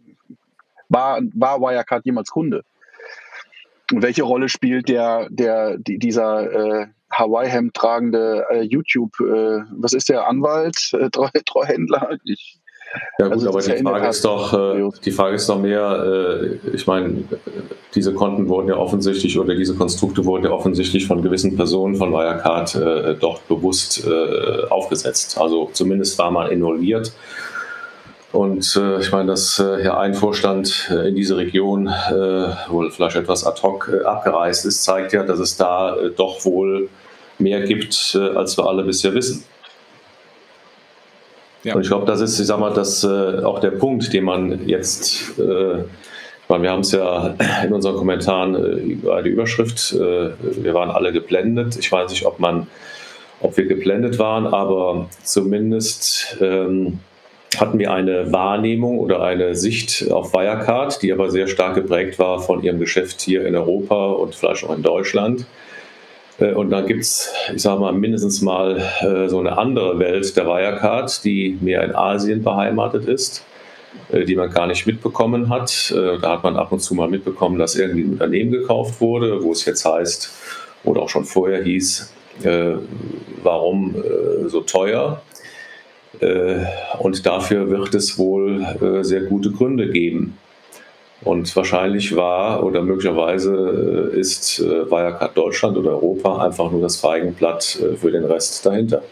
[0.88, 2.64] war, war Wirecard jemals Kunde?
[3.92, 9.92] Und welche Rolle spielt der, der, die, dieser äh, Hawaii-Hemd tragende äh, YouTube, äh, was
[9.92, 12.16] ist der Anwalt, äh, Treuhändler?
[12.24, 12.60] Ich
[13.18, 16.04] ja gut, also aber die Frage, ist doch, äh, die Frage ist doch mehr,
[16.42, 17.24] äh, ich meine,
[17.94, 22.12] diese Konten wurden ja offensichtlich oder diese Konstrukte wurden ja offensichtlich von gewissen Personen von
[22.12, 24.06] Wirecard äh, doch bewusst
[24.70, 25.38] aufgesetzt.
[25.38, 27.12] Also zumindest war man involviert.
[28.32, 31.86] Und äh, ich meine, dass äh, ein Vorstand in diese Region
[32.68, 36.88] wohl vielleicht etwas ad hoc abgereist ist, zeigt ja, dass es da doch wohl
[37.38, 39.44] mehr gibt, als wir alle bisher wissen.
[41.64, 41.74] Ja.
[41.74, 44.68] Und ich glaube, das ist, ich sag mal, das äh, auch der Punkt, den man
[44.68, 45.82] jetzt, äh,
[46.48, 50.90] meine, wir haben es ja in unseren Kommentaren äh, über die Überschrift, äh, wir waren
[50.90, 51.76] alle geblendet.
[51.76, 52.66] Ich weiß nicht, ob man,
[53.40, 57.00] ob wir geblendet waren, aber zumindest ähm,
[57.58, 62.40] hatten wir eine Wahrnehmung oder eine Sicht auf Wirecard, die aber sehr stark geprägt war
[62.40, 65.46] von ihrem Geschäft hier in Europa und vielleicht auch in Deutschland.
[66.38, 70.36] Äh, und dann gibt es, ich sage mal, mindestens mal äh, so eine andere Welt
[70.36, 73.44] der Wirecard, die mehr in Asien beheimatet ist,
[74.12, 75.94] äh, die man gar nicht mitbekommen hat.
[75.94, 79.52] Da hat man ab und zu mal mitbekommen, dass irgendwie ein Unternehmen gekauft wurde, wo
[79.52, 80.30] es jetzt heißt,
[80.84, 82.12] oder auch schon vorher hieß,
[83.42, 83.94] warum
[84.48, 85.22] so teuer?
[86.98, 88.66] Und dafür wird es wohl
[89.02, 90.36] sehr gute Gründe geben.
[91.24, 96.96] Und wahrscheinlich war oder möglicherweise äh, ist äh, Wirecard Deutschland oder Europa einfach nur das
[96.96, 99.02] Feigenblatt äh, für den Rest dahinter.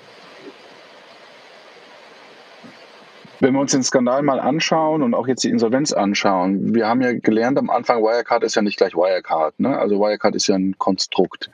[3.41, 7.01] Wenn wir uns den Skandal mal anschauen und auch jetzt die Insolvenz anschauen, wir haben
[7.01, 9.59] ja gelernt am Anfang, Wirecard ist ja nicht gleich Wirecard.
[9.59, 9.77] Ne?
[9.77, 11.51] Also Wirecard ist ja ein Konstrukt.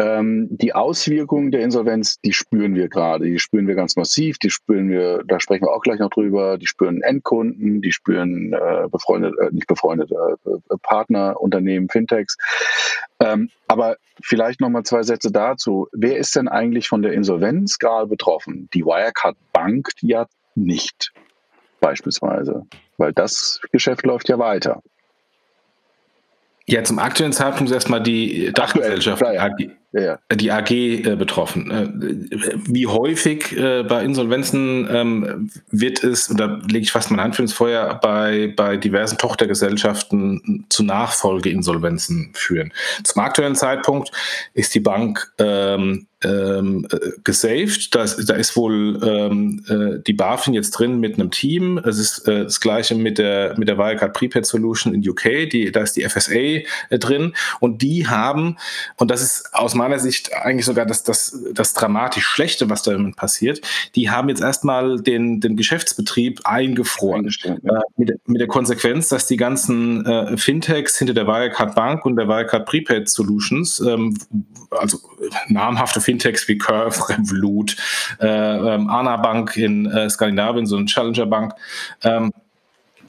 [0.00, 3.24] Ähm, die Auswirkungen der Insolvenz, die spüren wir gerade.
[3.24, 4.38] Die spüren wir ganz massiv.
[4.38, 6.56] Die spüren wir, da sprechen wir auch gleich noch drüber.
[6.56, 12.36] Die spüren Endkunden, die spüren äh, befreundet, äh, nicht befreundet, äh, Partner, Unternehmen, Fintechs.
[13.18, 15.88] Ähm, aber vielleicht noch mal zwei Sätze dazu.
[15.92, 18.68] Wer ist denn eigentlich von der Insolvenz gerade betroffen?
[18.74, 21.12] Die Wirecard Bank ja nicht,
[21.80, 22.66] beispielsweise,
[22.98, 24.80] weil das Geschäft läuft ja weiter.
[26.66, 30.18] Ja, zum aktuellen Zeitpunkt erstmal die Dachgesellschaft, die AG, ja.
[30.34, 31.70] die AG äh, betroffen.
[31.70, 31.88] Äh,
[32.68, 37.42] wie häufig äh, bei Insolvenzen ähm, wird es, da lege ich fast meine Hand für
[37.42, 42.72] ins Feuer, bei, bei diversen Tochtergesellschaften zu Nachfolgeinsolvenzen führen.
[43.04, 44.10] Zum aktuellen Zeitpunkt
[44.54, 47.94] ist die Bank ähm, ähm, äh, gesaved.
[47.94, 51.78] Da ist, da ist wohl ähm, äh, die BaFin jetzt drin mit einem Team.
[51.78, 55.48] Es ist äh, das gleiche mit der, mit der Wirecard Prepaid Solution in UK.
[55.50, 56.64] Die, da ist die FSA äh,
[56.98, 57.34] drin.
[57.60, 58.56] Und die haben,
[58.96, 63.16] und das ist aus meiner Sicht eigentlich sogar das, das, das dramatisch Schlechte, was damit
[63.16, 63.60] passiert,
[63.94, 67.30] die haben jetzt erstmal den, den Geschäftsbetrieb eingefroren.
[67.44, 67.52] Ja.
[67.52, 72.16] Äh, mit, mit, der Konsequenz, dass die ganzen äh, Fintechs hinter der Wirecard Bank und
[72.16, 74.16] der Wirecard Prepaid Solutions, ähm,
[74.70, 74.98] also
[75.48, 77.76] namhafte Fintechs wie Curve, Revolut,
[78.18, 81.52] äh, ähm, Ana Bank in äh, Skandinavien, so eine Challenger Bank,
[82.02, 82.32] ähm,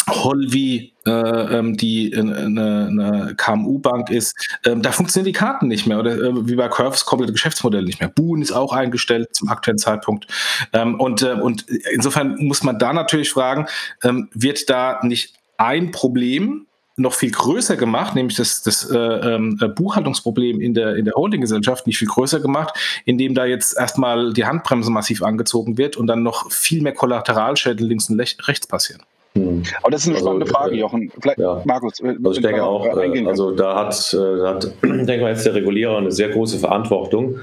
[0.09, 4.35] Holvi, äh, ähm, die eine, eine KMU-Bank ist,
[4.65, 5.99] ähm, da funktionieren die Karten nicht mehr.
[5.99, 8.09] Oder äh, wie bei Curves komplette Geschäftsmodell nicht mehr.
[8.09, 10.27] Boon ist auch eingestellt zum aktuellen Zeitpunkt.
[10.73, 13.67] Ähm, und, äh, und insofern muss man da natürlich fragen,
[14.03, 16.65] ähm, wird da nicht ein Problem
[16.99, 21.15] noch viel größer gemacht, nämlich das, das äh, ähm, äh, Buchhaltungsproblem in der, in der
[21.15, 26.07] Holdinggesellschaft nicht viel größer gemacht, indem da jetzt erstmal die Handbremse massiv angezogen wird und
[26.07, 29.01] dann noch viel mehr Kollateralschäden links und rechts passieren.
[29.35, 29.63] Hm.
[29.81, 31.11] Aber das ist eine also, spannende Frage, äh, Jochen.
[31.21, 31.61] Vielleicht, ja.
[31.65, 35.53] Markus, also ich denke auch, äh, also da hat, äh, hat denke mal jetzt der
[35.53, 37.39] Regulierer eine sehr große Verantwortung,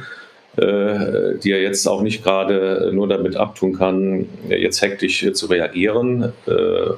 [0.56, 6.32] äh, die er jetzt auch nicht gerade nur damit abtun kann, jetzt hektisch zu reagieren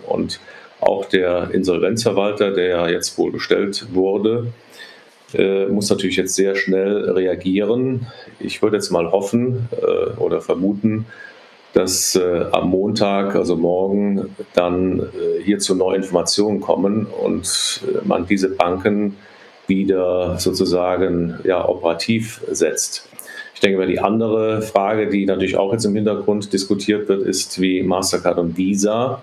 [0.08, 0.40] und
[0.80, 4.52] auch der Insolvenzverwalter, der ja jetzt wohl bestellt wurde,
[5.34, 8.06] äh, muss natürlich jetzt sehr schnell reagieren.
[8.38, 11.06] Ich würde jetzt mal hoffen äh, oder vermuten,
[11.74, 18.06] dass äh, am Montag, also morgen, dann äh, hier zu neuen Informationen kommen und äh,
[18.06, 19.16] man diese Banken
[19.66, 23.08] wieder sozusagen ja, operativ setzt.
[23.54, 27.60] Ich denke mal, die andere Frage, die natürlich auch jetzt im Hintergrund diskutiert wird, ist,
[27.60, 29.20] wie Mastercard und Visa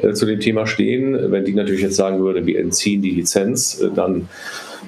[0.00, 1.30] äh, zu dem Thema stehen.
[1.30, 4.28] Wenn die natürlich jetzt sagen würde, wir entziehen die Lizenz, äh, dann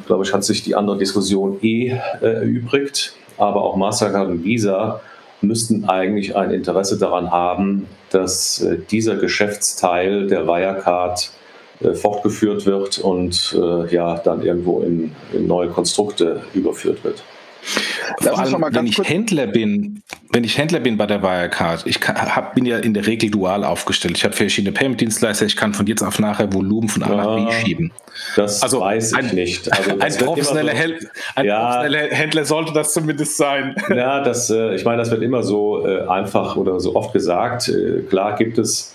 [0.06, 3.14] glaube ich, hat sich die andere Diskussion eh äh, erübrigt.
[3.36, 5.00] Aber auch Mastercard und Visa
[5.40, 11.30] müssten eigentlich ein Interesse daran haben, dass dieser Geschäftsteil der Wirecard
[11.94, 13.58] fortgeführt wird und
[13.90, 17.24] ja dann irgendwo in, in neue Konstrukte überführt wird.
[18.20, 20.02] Vor allem, wenn ich Händler bin,
[20.32, 23.30] wenn ich Händler bin bei der Wirecard, ich kann, hab, bin ja in der Regel
[23.30, 24.16] dual aufgestellt.
[24.16, 27.36] Ich habe verschiedene Payment-Dienstleister, ich kann von jetzt auf nachher Volumen von A ja, nach
[27.36, 27.92] B schieben.
[28.36, 29.72] Das also weiß ich ein, nicht.
[29.72, 33.74] Also ein, professioneller, so, Händler, ein ja, professioneller Händler sollte das zumindest sein.
[33.94, 37.68] Ja, das, äh, ich meine, das wird immer so äh, einfach oder so oft gesagt.
[37.68, 38.94] Äh, klar gibt es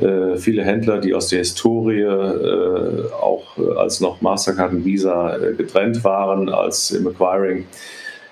[0.00, 5.36] äh, viele Händler, die aus der Historie äh, auch äh, als noch Mastercard und Visa
[5.56, 7.64] getrennt waren, als im Acquiring äh,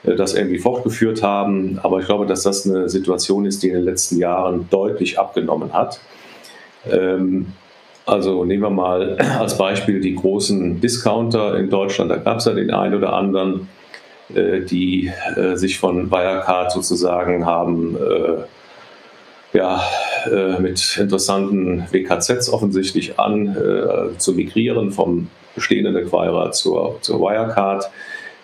[0.02, 1.78] das irgendwie fortgeführt haben.
[1.82, 5.72] Aber ich glaube, dass das eine Situation ist, die in den letzten Jahren deutlich abgenommen
[5.72, 6.00] hat.
[6.90, 7.52] Ähm,
[8.06, 12.10] also nehmen wir mal als Beispiel die großen Discounter in Deutschland.
[12.10, 13.68] Da gab es ja den einen oder anderen,
[14.34, 17.96] äh, die äh, sich von Wirecard sozusagen haben
[19.54, 19.82] ja,
[20.58, 23.56] mit interessanten WKZs offensichtlich an
[24.18, 27.90] zu migrieren vom bestehenden Acquirer zur, zur Wirecard.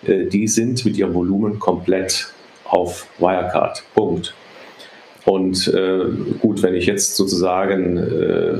[0.07, 2.28] Äh, die sind mit ihrem Volumen komplett
[2.64, 3.82] auf Wirecard.
[3.94, 4.34] Punkt.
[5.24, 6.00] Und äh,
[6.40, 8.59] gut, wenn ich jetzt sozusagen äh,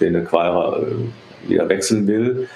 [0.00, 2.48] den Acquirer äh, wieder wechseln will,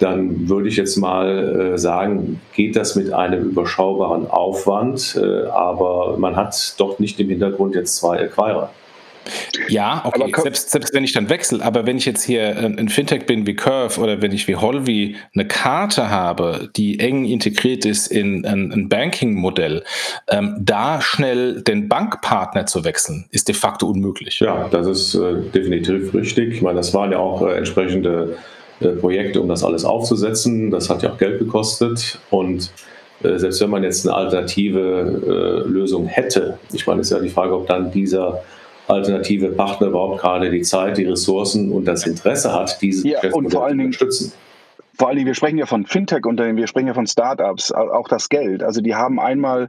[0.00, 5.20] dann würde ich jetzt mal äh, sagen, geht das mit einem überschaubaren Aufwand,
[5.50, 8.70] aber man hat doch nicht im Hintergrund jetzt zwei Acquirer.
[9.68, 13.26] Ja, okay, selbst, selbst wenn ich dann wechsle, aber wenn ich jetzt hier ein Fintech
[13.26, 18.08] bin wie Curve oder wenn ich wie Holvi eine Karte habe, die eng integriert ist
[18.08, 19.84] in ein, ein Banking-Modell,
[20.28, 24.40] ähm, da schnell den Bankpartner zu wechseln, ist de facto unmöglich.
[24.40, 26.54] Ja, das ist äh, definitiv richtig.
[26.54, 28.36] Ich meine, das waren ja auch äh, entsprechende
[28.80, 30.70] äh, Projekte, um das alles aufzusetzen.
[30.70, 32.70] Das hat ja auch Geld gekostet und
[33.22, 37.22] äh, selbst wenn man jetzt eine alternative äh, Lösung hätte, ich meine, es ist ja
[37.22, 38.42] die Frage, ob dann dieser
[38.88, 43.50] alternative Partner überhaupt gerade die Zeit, die Ressourcen und das Interesse hat, diese ja, und
[43.50, 44.32] vor allen Dingen, zu unterstützen
[44.98, 48.64] vor Dingen, wir sprechen ja von Fintech-Unternehmen, wir sprechen ja von Startups, auch das Geld.
[48.64, 49.68] Also die haben einmal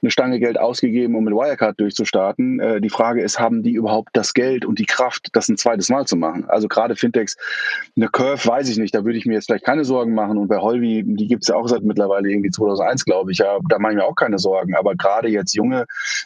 [0.00, 2.60] eine Stange Geld ausgegeben, um mit Wirecard durchzustarten.
[2.60, 5.90] Äh, die Frage ist, haben die überhaupt das Geld und die Kraft, das ein zweites
[5.90, 6.46] Mal zu machen?
[6.48, 7.36] Also gerade Fintechs,
[7.94, 10.38] eine Curve weiß ich nicht, da würde ich mir jetzt vielleicht keine Sorgen machen.
[10.38, 13.38] Und bei Holvi, die gibt es ja auch seit mittlerweile irgendwie 2001, glaube ich.
[13.38, 14.74] Ja, da mache ich mir auch keine Sorgen.
[14.74, 15.84] Aber gerade jetzt junge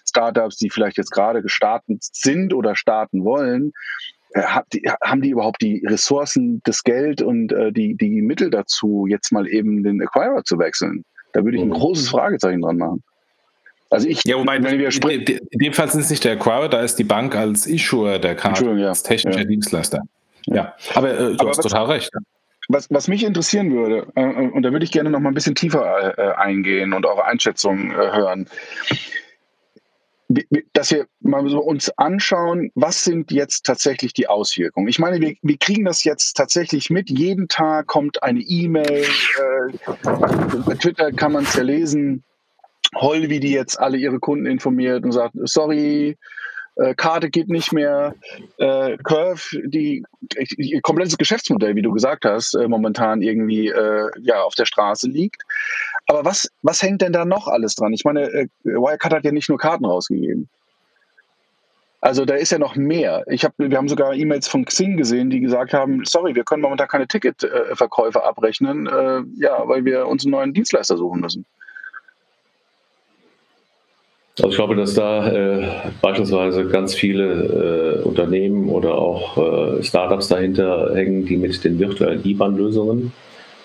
[0.08, 3.72] Startups, die vielleicht jetzt gerade gestartet sind oder starten wollen,
[4.34, 9.46] haben die überhaupt die Ressourcen, das Geld und äh, die, die Mittel dazu, jetzt mal
[9.46, 11.04] eben den Acquirer zu wechseln?
[11.32, 11.74] Da würde ich ein mhm.
[11.74, 13.02] großes Fragezeichen dran machen.
[13.90, 16.68] Also ich, ja, wobei, wenn wir in, in dem Fall sind es nicht der Acquirer,
[16.68, 18.88] da ist die Bank als Issuer der Karte, ja.
[18.88, 19.44] als technischer ja.
[19.44, 20.00] Dienstleister.
[20.46, 22.10] Ja, aber äh, du aber hast total recht.
[22.68, 25.54] was, was mich interessieren würde, äh, und da würde ich gerne noch mal ein bisschen
[25.54, 28.48] tiefer äh, eingehen und eure Einschätzung äh, hören,
[30.72, 34.88] dass wir mal so uns anschauen, was sind jetzt tatsächlich die Auswirkungen.
[34.88, 37.10] Ich meine, wir, wir kriegen das jetzt tatsächlich mit.
[37.10, 42.24] Jeden Tag kommt eine E-Mail, äh, bei Twitter kann man es ja lesen,
[42.94, 46.16] Heul, wie die jetzt alle ihre Kunden informiert und sagt, sorry,
[46.76, 48.14] äh, Karte geht nicht mehr,
[48.58, 50.04] äh, Curve, die,
[50.58, 55.08] die komplettes Geschäftsmodell, wie du gesagt hast, äh, momentan irgendwie äh, ja auf der Straße
[55.08, 55.42] liegt.
[56.06, 57.92] Aber was, was hängt denn da noch alles dran?
[57.92, 60.48] Ich meine, äh, Wirecard hat ja nicht nur Karten rausgegeben.
[62.04, 63.24] Also da ist ja noch mehr.
[63.28, 66.60] Ich hab, wir haben sogar E-Mails von Xing gesehen, die gesagt haben, sorry, wir können
[66.60, 71.46] momentan keine Ticketverkäufe abrechnen, äh, ja, weil wir uns einen neuen Dienstleister suchen müssen.
[74.36, 75.66] Also ich glaube, dass da äh,
[76.02, 82.22] beispielsweise ganz viele äh, Unternehmen oder auch äh, Startups dahinter hängen, die mit den virtuellen
[82.22, 83.12] IBAN-Lösungen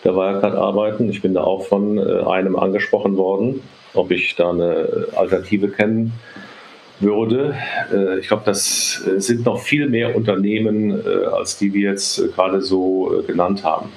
[0.04, 1.10] der Wirecard arbeiten.
[1.10, 3.62] Ich bin da auch von äh, einem angesprochen worden,
[3.94, 6.14] ob ich da eine Alternative kennen
[7.00, 7.56] würde.
[7.94, 11.02] Äh, ich glaube, das äh, sind noch viel mehr Unternehmen,
[11.34, 13.90] als die wir jetzt gerade so genannt haben,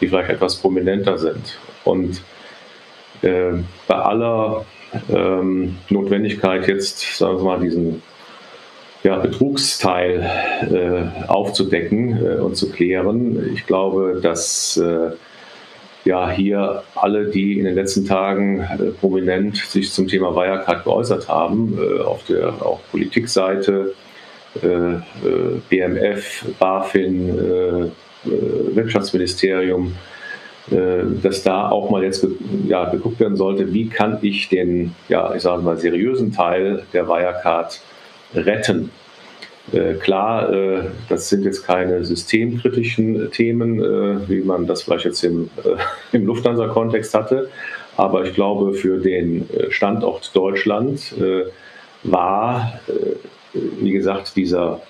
[0.00, 1.58] die vielleicht etwas prominenter sind.
[1.84, 2.22] Und
[3.22, 4.64] bei aller
[5.08, 8.02] ähm, Notwendigkeit, jetzt, sagen wir mal, diesen
[9.02, 10.30] ja, Betrugsteil
[10.70, 13.52] äh, aufzudecken äh, und zu klären.
[13.54, 15.10] Ich glaube, dass äh,
[16.04, 21.28] ja hier alle, die in den letzten Tagen äh, prominent sich zum Thema Wirecard geäußert
[21.28, 23.94] haben, äh, auf der auch Politikseite,
[24.62, 24.96] äh,
[25.70, 27.92] BMF, BaFin,
[28.24, 29.94] Wirtschaftsministerium,
[30.70, 32.26] äh, dass da auch mal jetzt
[32.68, 37.08] ja, geguckt werden sollte, wie kann ich den, ja, ich sage mal, seriösen Teil der
[37.08, 37.80] Wirecard
[38.34, 38.90] retten.
[39.70, 45.22] Äh, klar, äh, das sind jetzt keine systemkritischen Themen, äh, wie man das vielleicht jetzt
[45.22, 45.50] im,
[46.12, 47.48] im Lufthansa-Kontext hatte,
[47.96, 51.14] aber ich glaube, für den Standort Deutschland
[52.04, 52.80] war,
[53.52, 54.80] wie gesagt, dieser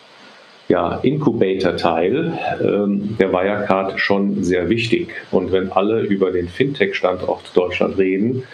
[0.69, 5.09] ja, Incubator-Teil ähm, der Wirecard schon sehr wichtig.
[5.33, 8.45] Und wenn alle über den Fintech-Standort Deutschland reden,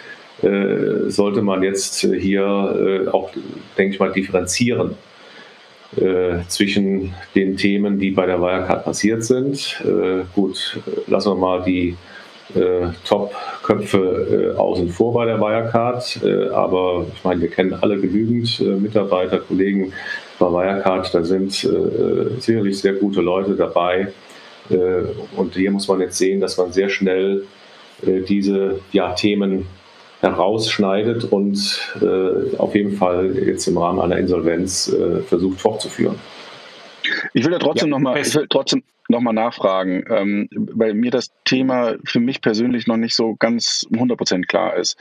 [0.40, 3.30] sollte man jetzt hier auch,
[3.76, 4.96] denke ich mal, differenzieren
[5.96, 9.80] äh, zwischen den Themen, die bei der Wirecard passiert sind.
[9.84, 11.96] Äh, gut, lassen wir mal die
[12.54, 16.20] äh, Top-Köpfe äh, außen vor bei der Wirecard,
[16.52, 19.92] aber ich meine, wir kennen alle genügend Mitarbeiter, Kollegen,
[20.38, 24.12] bei Wirecard, da sind äh, sicherlich sehr gute Leute dabei.
[24.70, 24.76] Äh,
[25.36, 27.44] und hier muss man jetzt sehen, dass man sehr schnell
[28.06, 29.66] äh, diese ja, Themen
[30.20, 36.16] herausschneidet und äh, auf jeden Fall jetzt im Rahmen einer Insolvenz äh, versucht fortzuführen.
[37.32, 41.30] Ich will ja trotzdem ja, nochmal, ich will trotzdem nochmal nachfragen, ähm, weil mir das
[41.44, 44.96] Thema für mich persönlich noch nicht so ganz 100% klar ist.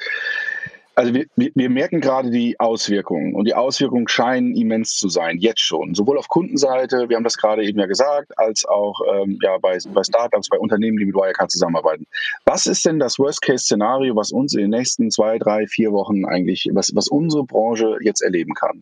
[0.97, 5.61] Also wir, wir merken gerade die Auswirkungen und die Auswirkungen scheinen immens zu sein, jetzt
[5.61, 5.93] schon.
[5.93, 9.77] Sowohl auf Kundenseite, wir haben das gerade eben ja gesagt, als auch ähm, ja, bei,
[9.93, 12.07] bei Startups, bei Unternehmen, die mit Wirecard zusammenarbeiten.
[12.45, 16.67] Was ist denn das Worst-Case-Szenario, was uns in den nächsten zwei, drei, vier Wochen eigentlich,
[16.73, 18.81] was, was unsere Branche jetzt erleben kann?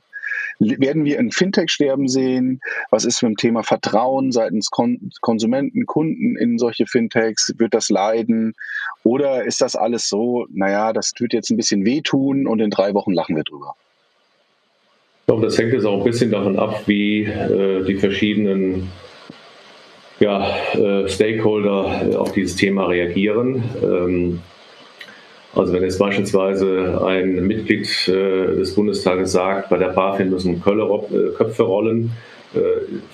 [0.60, 2.62] Werden wir ein Fintech-Sterben sehen?
[2.90, 7.54] Was ist mit dem Thema Vertrauen seitens Kon Konsumenten, Kunden in solche Fintechs?
[7.58, 8.54] Wird das leiden?
[9.04, 12.94] Oder ist das alles so, naja, das wird jetzt ein bisschen wehtun und in drei
[12.94, 13.76] Wochen lachen wir drüber?
[15.22, 18.92] Ich glaube, das hängt jetzt auch ein bisschen davon ab, wie äh, die verschiedenen
[20.20, 23.64] ja, äh, Stakeholder äh, auf dieses Thema reagieren.
[23.84, 24.40] Ähm,
[25.56, 30.84] also wenn jetzt beispielsweise ein Mitglied äh, des Bundestages sagt, bei der BaFin müssen Kölle,
[30.84, 32.12] äh, Köpfe rollen,
[32.54, 32.60] äh,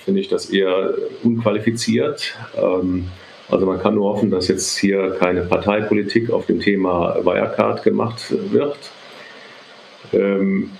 [0.04, 2.34] finde ich das eher unqualifiziert.
[2.56, 3.06] Ähm,
[3.48, 8.34] also man kann nur hoffen, dass jetzt hier keine Parteipolitik auf dem Thema Wirecard gemacht
[8.50, 8.78] wird.
[10.12, 10.70] Ähm,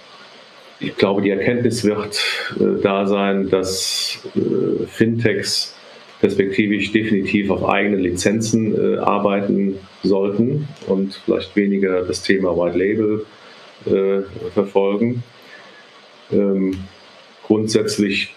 [0.80, 2.20] ich glaube, die Erkenntnis wird
[2.58, 5.76] äh, da sein, dass äh, Fintechs
[6.22, 13.26] perspektivisch definitiv auf eigenen Lizenzen äh, arbeiten sollten und vielleicht weniger das Thema White Label
[13.86, 14.22] äh,
[14.54, 15.24] verfolgen.
[16.30, 16.78] Ähm,
[17.42, 18.34] grundsätzlich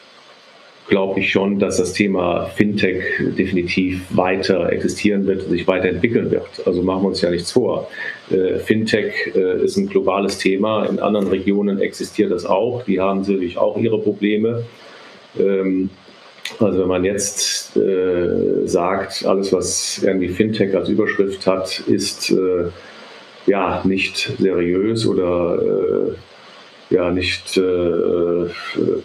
[0.87, 3.03] glaube ich schon, dass das Thema Fintech
[3.37, 6.65] definitiv weiter existieren wird, sich weiterentwickeln wird.
[6.65, 7.87] Also machen wir uns ja nichts vor.
[8.31, 10.87] Äh, Fintech äh, ist ein globales Thema.
[10.87, 12.83] In anderen Regionen existiert das auch.
[12.83, 14.63] Die haben sicherlich auch ihre Probleme.
[15.39, 15.91] Ähm,
[16.59, 22.69] also wenn man jetzt äh, sagt, alles was irgendwie Fintech als Überschrift hat, ist äh,
[23.47, 26.15] ja nicht seriös oder
[26.89, 28.45] ja nicht äh,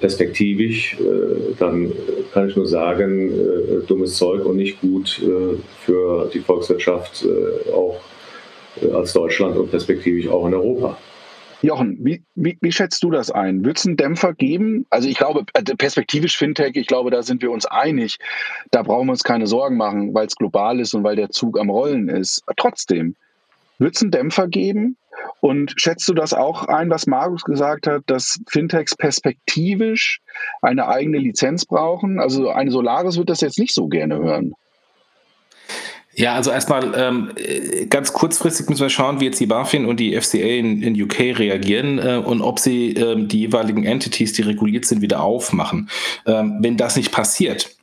[0.00, 1.92] perspektivisch, äh, dann
[2.32, 7.70] kann ich nur sagen, äh, dummes Zeug und nicht gut äh, für die Volkswirtschaft äh,
[7.72, 8.00] auch
[8.82, 10.98] äh, als Deutschland und perspektivisch auch in Europa.
[11.62, 13.64] Jochen, wie, wie, wie schätzt du das ein?
[13.64, 14.86] Wird es einen Dämpfer geben?
[14.90, 15.44] Also ich glaube,
[15.76, 18.18] perspektivisch Fintech, ich glaube, da sind wir uns einig.
[18.70, 21.58] Da brauchen wir uns keine Sorgen machen, weil es global ist und weil der Zug
[21.58, 22.42] am Rollen ist.
[22.56, 23.14] Trotzdem,
[23.78, 24.96] wird es einen Dämpfer geben?
[25.40, 30.20] Und schätzt du das auch ein, was Markus gesagt hat, dass Fintechs perspektivisch
[30.60, 32.20] eine eigene Lizenz brauchen?
[32.20, 34.54] Also eine Solaris wird das jetzt nicht so gerne hören.
[36.20, 37.30] Ja, also erstmal ähm,
[37.88, 41.38] ganz kurzfristig müssen wir schauen, wie jetzt die BaFin und die FCA in, in UK
[41.38, 45.88] reagieren äh, und ob sie ähm, die jeweiligen Entities, die reguliert sind, wieder aufmachen.
[46.26, 47.74] Ähm, wenn das nicht passiert,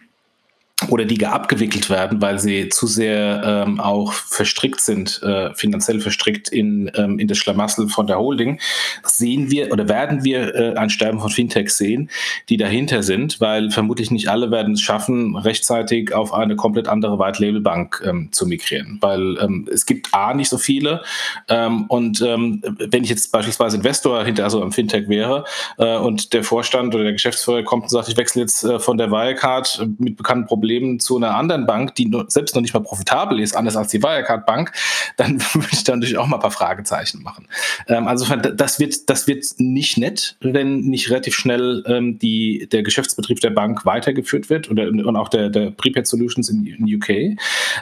[0.90, 6.50] oder die abgewickelt werden, weil sie zu sehr ähm, auch verstrickt sind, äh, finanziell verstrickt
[6.50, 8.60] in, ähm, in das Schlamassel von der Holding,
[9.04, 12.12] sehen wir oder werden wir äh, ein Sterben von Fintechs sehen,
[12.50, 17.18] die dahinter sind, weil vermutlich nicht alle werden es schaffen, rechtzeitig auf eine komplett andere
[17.18, 21.02] White-Label-Bank ähm, zu migrieren, weil ähm, es gibt A, nicht so viele
[21.50, 25.44] ähm, und ähm, wenn ich jetzt beispielsweise Investor hinter also am Fintech wäre
[25.80, 28.98] äh, und der Vorstand oder der Geschäftsführer kommt und sagt, ich wechsle jetzt äh, von
[28.98, 32.82] der Wirecard mit bekannten Problemen Problem zu einer anderen Bank, die selbst noch nicht mal
[32.82, 34.74] profitabel ist, anders als die Wirecard Bank,
[35.16, 37.48] dann würde ich da natürlich auch mal ein paar Fragezeichen machen.
[37.88, 42.84] Ähm, also das wird, das wird nicht nett, wenn nicht relativ schnell ähm, die, der
[42.84, 47.40] Geschäftsbetrieb der Bank weitergeführt wird oder, und auch der, der Prepaid Solutions in, in UK.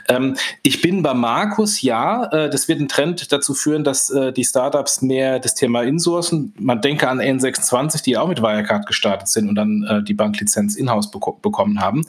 [0.07, 4.31] Ähm, ich bin bei Markus, ja, äh, das wird ein Trend dazu führen, dass äh,
[4.31, 6.53] die Startups mehr das Thema insourcen.
[6.59, 10.75] Man denke an N26, die auch mit Wirecard gestartet sind und dann äh, die Banklizenz
[10.75, 12.05] in-house beko bekommen haben.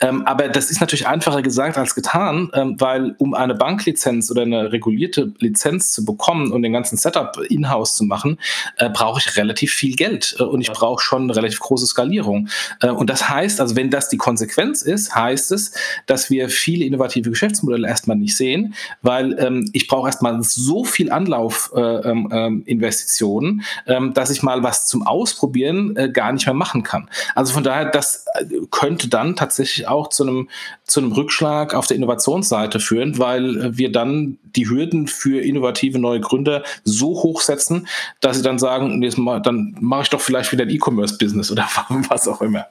[0.00, 4.28] Ähm, ähm, aber das ist natürlich einfacher gesagt als getan, ähm, weil um eine Banklizenz
[4.30, 8.38] oder eine regulierte Lizenz zu bekommen und den ganzen Setup in-house zu machen,
[8.78, 12.48] äh, brauche ich relativ viel Geld äh, und ich brauche schon eine relativ große Skalierung.
[12.80, 15.72] Äh, und das heißt, also wenn das die Konsequenz ist, heißt es,
[16.06, 21.10] dass wir viele innovative Geschäftsmodelle erstmal nicht sehen, weil ähm, ich brauche erstmal so viel
[21.10, 26.82] Anlaufinvestitionen, äh, ähm, ähm, dass ich mal was zum Ausprobieren äh, gar nicht mehr machen
[26.82, 27.10] kann.
[27.34, 30.48] Also von daher, das äh, könnte dann tatsächlich auch auch zu einem,
[30.84, 36.20] zu einem Rückschlag auf der Innovationsseite führen, weil wir dann die Hürden für innovative neue
[36.20, 37.88] Gründer so hoch setzen,
[38.20, 39.00] dass sie dann sagen,
[39.42, 41.68] dann mache ich doch vielleicht wieder ein E-Commerce-Business oder
[42.08, 42.66] was auch immer.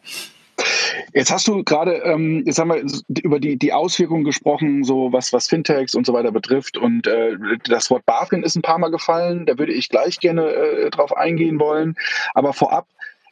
[1.13, 2.83] Jetzt hast du gerade, ähm, jetzt haben wir
[3.23, 6.77] über die, die Auswirkungen gesprochen, so was, was Fintechs und so weiter betrifft.
[6.77, 9.45] Und äh, das Wort BaFin ist ein paar Mal gefallen.
[9.45, 11.95] Da würde ich gleich gerne äh, drauf eingehen wollen.
[12.33, 12.87] Aber vorab,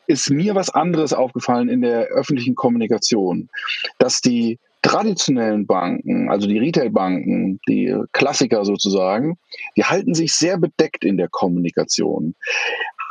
[0.08, 3.50] ist mir was anderes aufgefallen in der öffentlichen Kommunikation,
[3.98, 9.38] dass die traditionellen Banken, also die Retailbanken, die Klassiker sozusagen,
[9.78, 12.36] die halten sich sehr bedeckt in der Kommunikation.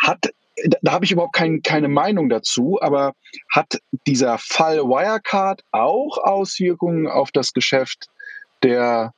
[0.02, 0.30] Hat
[0.82, 3.14] da habe ich überhaupt kein, keine Meinung dazu, aber
[3.50, 8.08] hat dieser Fall Wirecard auch Auswirkungen auf das Geschäft
[8.62, 9.12] der,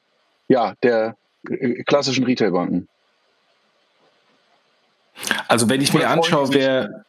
[0.48, 1.16] ja, der
[1.50, 2.88] äh, klassischen Retailbanken?
[5.48, 7.04] Also wenn ich mir anschaue, wer,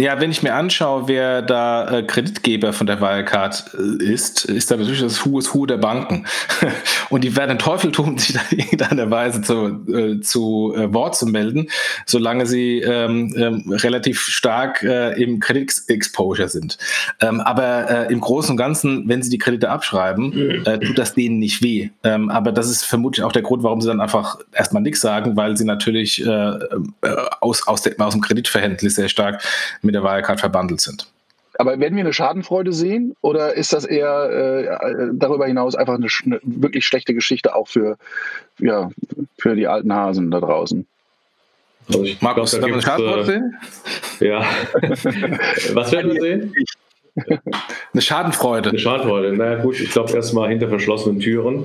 [0.00, 4.70] ja, wenn ich mir anschaue, wer da äh, Kreditgeber von der Wirecard äh, ist, ist
[4.70, 6.24] da natürlich das Who is Who der Banken.
[7.10, 10.92] Und die werden den Teufel tun, sich da in irgendeiner Weise zu, äh, zu äh,
[10.94, 11.68] Wort zu melden,
[12.06, 16.78] solange sie ähm, ähm, relativ stark äh, im Kreditexposure sind.
[17.20, 20.80] Ähm, aber äh, im Großen und Ganzen, wenn sie die Kredite abschreiben, mhm.
[20.80, 21.90] tut das denen nicht weh.
[22.04, 25.36] Ähm, aber das ist vermutlich auch der Grund, warum sie dann einfach erstmal nichts sagen,
[25.36, 26.24] weil sie natürlich
[27.40, 29.42] aus, aus, de, aus dem Kreditverhältnis sehr stark
[29.82, 31.06] mit mit der Wirecard verbandelt sind.
[31.58, 36.06] Aber werden wir eine Schadenfreude sehen oder ist das eher äh, darüber hinaus einfach eine,
[36.24, 37.98] eine, wirklich schlechte Geschichte auch für,
[38.58, 38.90] ja,
[39.36, 40.86] für die alten Hasen da draußen?
[41.88, 43.56] Also ich Markus, glaub, da eine Schadenfreude äh, sehen?
[44.20, 44.44] Ja.
[45.74, 46.54] Was werden wir sehen?
[47.92, 48.70] Eine Schadenfreude.
[48.70, 49.32] Eine Schadenfreude.
[49.32, 51.64] Na naja, gut, ich glaube erstmal hinter verschlossenen Türen.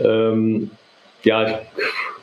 [0.00, 0.70] Ähm,
[1.24, 1.60] ja,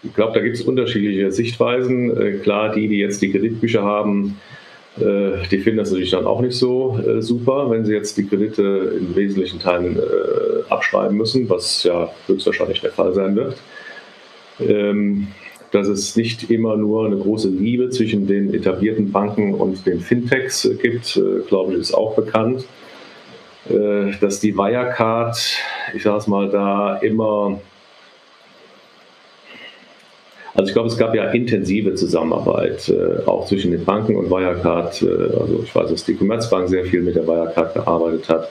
[0.03, 2.15] ich glaube, da gibt es unterschiedliche Sichtweisen.
[2.15, 4.55] Äh, klar, die, die jetzt die Kreditbücher haben, äh,
[4.97, 8.97] die finden das natürlich dann auch nicht so äh, super, wenn sie jetzt die Kredite
[8.97, 10.01] in wesentlichen Teilen äh,
[10.69, 13.57] abschreiben müssen, was ja höchstwahrscheinlich der Fall sein wird.
[14.59, 15.27] Ähm,
[15.71, 20.69] dass es nicht immer nur eine große Liebe zwischen den etablierten Banken und den Fintechs
[20.81, 22.65] gibt, glaube ich, ist auch bekannt.
[24.21, 25.35] dass die Wirecard,
[25.93, 27.59] ich sage es mal, da immer
[30.55, 35.01] also ich glaube, es gab ja intensive Zusammenarbeit, äh, auch zwischen den Banken und Wirecard.
[35.01, 38.49] Äh, also ich weiß, dass die Commerzbank sehr viel mit der Wirecard gearbeitet hat,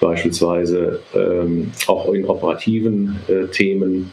[0.00, 4.10] beispielsweise ähm, auch in operativen äh, Themen.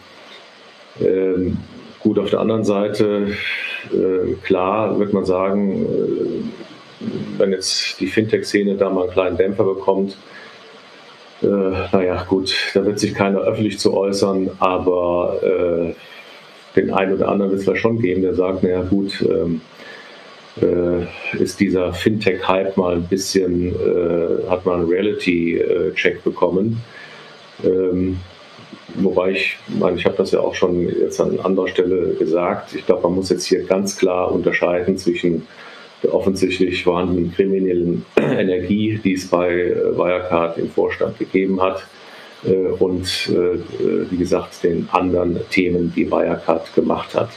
[1.00, 1.58] Ähm,
[2.02, 3.28] gut, auf der anderen Seite
[3.94, 7.08] äh, klar wird man sagen, äh,
[7.38, 10.18] wenn jetzt die Fintech-Szene da mal einen kleinen Dämpfer bekommt,
[11.42, 15.94] äh, naja, gut, da wird sich keiner öffentlich zu äußern, aber äh,
[16.76, 19.62] den einen oder anderen wird es vielleicht schon geben, der sagt, naja, gut, ähm,
[20.62, 26.82] äh, ist dieser Fintech-Hype mal ein bisschen, äh, hat man einen Reality-Check bekommen.
[27.64, 28.18] Ähm,
[28.96, 32.74] wobei ich meine, ich habe das ja auch schon jetzt an anderer Stelle gesagt.
[32.76, 35.46] Ich glaube, man muss jetzt hier ganz klar unterscheiden zwischen
[36.04, 41.86] der offensichtlich vorhandenen kriminellen Energie, die es bei äh, Wirecard im Vorstand gegeben hat,
[42.80, 47.30] und äh, wie gesagt den anderen Themen, die Wirecard gemacht hat.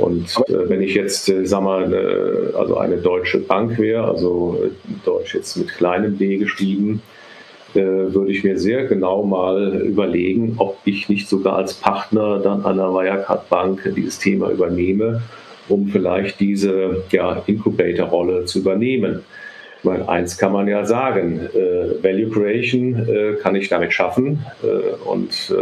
[0.00, 4.60] Und äh, wenn ich jetzt, äh, sag mal, eine, also eine deutsche Bank wäre, also
[4.64, 4.70] äh,
[5.04, 7.02] Deutsch jetzt mit kleinem D geschrieben,
[7.74, 12.64] äh, würde ich mir sehr genau mal überlegen, ob ich nicht sogar als Partner dann
[12.64, 15.22] einer Wirecard Bank dieses Thema übernehme,
[15.68, 19.20] um vielleicht diese ja, Incubator-Rolle zu übernehmen.
[19.84, 24.44] Ich meine, eins kann man ja sagen, äh, Value Creation äh, kann ich damit schaffen
[25.04, 25.52] und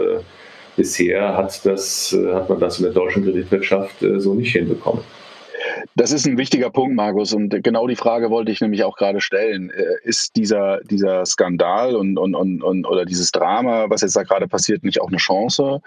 [0.77, 5.03] bisher hat, das, äh, hat man das in der deutschen Kreditwirtschaft äh, so nicht hinbekommen.
[5.95, 7.33] Das ist ein wichtiger Punkt, Markus.
[7.33, 9.70] Und genau die Frage wollte ich nämlich auch gerade stellen.
[9.70, 14.23] Äh, ist dieser, dieser Skandal und, und, und, und oder dieses Drama, was jetzt da
[14.23, 15.81] gerade passiert, nicht auch eine Chance?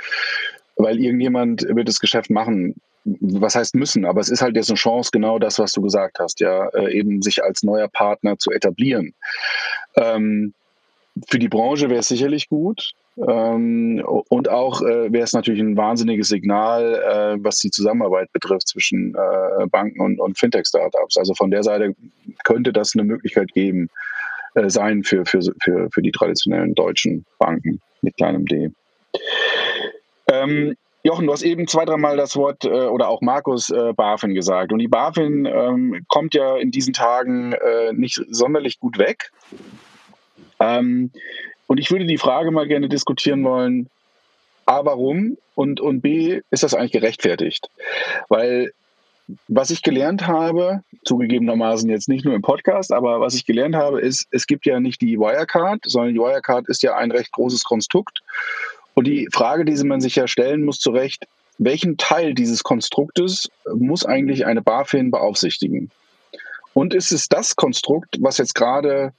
[0.78, 2.76] Weil irgendjemand wird das Geschäft machen.
[3.06, 4.06] Was heißt müssen?
[4.06, 7.22] Aber es ist halt jetzt eine Chance, genau das, was du gesagt hast, ja, eben
[7.22, 9.14] sich als neuer Partner zu etablieren.
[9.95, 10.53] Ähm,
[11.28, 12.93] für die Branche wäre es sicherlich gut.
[13.18, 18.68] Ähm, und auch äh, wäre es natürlich ein wahnsinniges Signal, äh, was die Zusammenarbeit betrifft
[18.68, 21.16] zwischen äh, Banken und, und Fintech-Startups.
[21.18, 21.95] Also von der Seite
[22.43, 23.89] könnte das eine Möglichkeit geben,
[24.56, 28.72] äh, sein für, für, für, für die traditionellen deutschen Banken mit kleinem D.
[30.28, 30.76] Ähm,
[31.06, 34.74] Jochen, du hast eben zwei, dreimal das Wort äh, oder auch Markus äh, BaFin gesagt.
[34.74, 39.32] Und die BaFin ähm, kommt ja in diesen Tagen äh, nicht sonderlich gut weg.
[40.60, 41.12] Ähm,
[41.68, 43.88] und ich würde die Frage mal gerne diskutieren wollen,
[44.66, 47.70] A, warum und, und B, ist das eigentlich gerechtfertigt?
[48.28, 48.72] Weil
[49.47, 54.01] was ich gelernt habe, zugegebenermaßen jetzt nicht nur im Podcast, aber was ich gelernt habe,
[54.01, 57.64] ist, es gibt ja nicht die Wirecard, sondern die Wirecard ist ja ein recht großes
[57.64, 58.22] Konstrukt.
[58.96, 61.28] Und die Frage, die man sich ja stellen muss, zu Recht,
[61.58, 65.91] welchen Teil dieses Konstruktes muss eigentlich eine BaFin beaufsichtigen?
[66.74, 69.14] Und ist es das Konstrukt, was jetzt gerade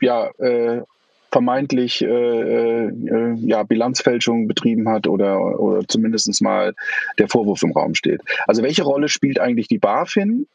[0.00, 0.82] ja, äh,
[1.30, 6.74] vermeintlich äh, äh, ja, Bilanzfälschung betrieben hat oder, oder zumindest mal
[7.18, 8.20] der Vorwurf im Raum steht.
[8.46, 10.46] Also welche Rolle spielt eigentlich die BaFin,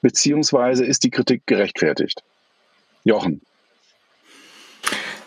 [0.00, 2.22] beziehungsweise ist die Kritik gerechtfertigt?
[3.04, 3.40] Jochen.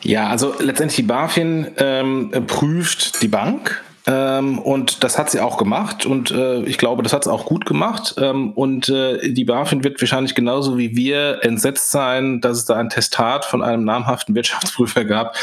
[0.06, 5.58] Ja, also letztendlich die BaFin ähm, prüft die Bank ähm, und das hat sie auch
[5.58, 8.14] gemacht und äh, ich glaube, das hat sie auch gut gemacht.
[8.20, 12.76] Ähm, und äh, die BaFin wird wahrscheinlich genauso wie wir entsetzt sein, dass es da
[12.76, 15.36] ein Testat von einem namhaften Wirtschaftsprüfer gab,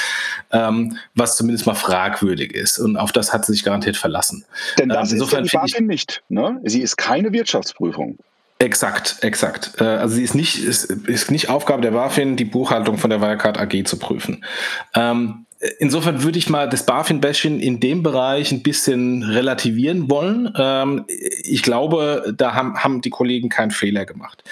[0.53, 2.79] ähm, was zumindest mal fragwürdig ist.
[2.79, 4.45] Und auf das hat sie sich garantiert verlassen.
[4.79, 6.23] Denn das ähm, insofern ist die BaFin nicht.
[6.29, 6.61] Ne?
[6.63, 8.17] Sie ist keine Wirtschaftsprüfung.
[8.63, 9.73] Exakt, exakt.
[9.81, 13.21] Äh, also sie ist nicht, ist, ist nicht Aufgabe der BaFin, die Buchhaltung von der
[13.21, 14.45] Wirecard AG zu prüfen.
[14.95, 15.47] Ähm,
[15.81, 20.55] insofern würde ich mal das BaFin-Bashing in dem Bereich ein bisschen relativieren wollen.
[20.57, 24.45] Ähm, ich glaube, da haben, haben die Kollegen keinen Fehler gemacht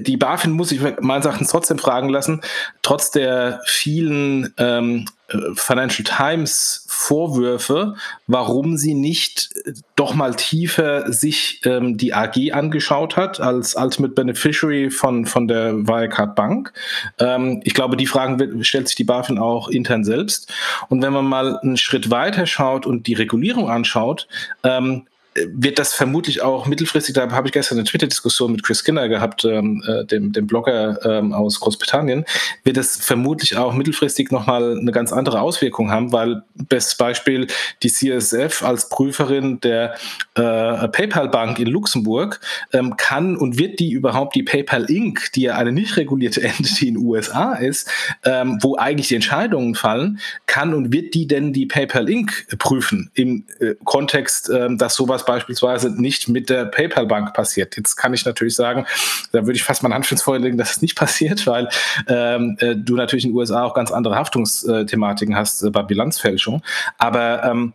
[0.00, 2.42] die BaFin muss sich meines Erachtens trotzdem fragen lassen,
[2.82, 5.06] trotz der vielen ähm,
[5.54, 7.94] Financial Times Vorwürfe,
[8.26, 14.14] warum sie nicht äh, doch mal tiefer sich ähm, die AG angeschaut hat als Ultimate
[14.14, 16.72] Beneficiary von, von der Wirecard Bank.
[17.18, 20.52] Ähm, ich glaube, die Fragen stellt sich die BaFin auch intern selbst.
[20.88, 24.28] Und wenn man mal einen Schritt weiter schaut und die Regulierung anschaut,
[24.64, 29.08] ähm, wird das vermutlich auch mittelfristig, da habe ich gestern eine Twitter-Diskussion mit Chris Skinner
[29.08, 32.24] gehabt, ähm, äh, dem, dem Blogger ähm, aus Großbritannien,
[32.64, 37.46] wird das vermutlich auch mittelfristig nochmal eine ganz andere Auswirkung haben, weil bestes Beispiel
[37.82, 39.94] die CSF als Prüferin der
[40.34, 42.40] äh, PayPal-Bank in Luxemburg
[42.72, 46.88] ähm, kann und wird die überhaupt die PayPal Inc., die ja eine nicht regulierte Entity
[46.88, 47.88] in den USA ist,
[48.24, 52.46] ähm, wo eigentlich die Entscheidungen fallen, kann und wird die denn die PayPal Inc.
[52.58, 57.76] prüfen im äh, Kontext, äh, dass sowas beispielsweise nicht mit der PayPal-Bank passiert.
[57.76, 58.86] Jetzt kann ich natürlich sagen,
[59.30, 61.68] da würde ich fast meine Hand Feuer legen, dass es nicht passiert, weil
[62.08, 66.62] ähm, äh, du natürlich in den USA auch ganz andere Haftungsthematiken hast äh, bei Bilanzfälschung.
[66.96, 67.74] Aber ähm,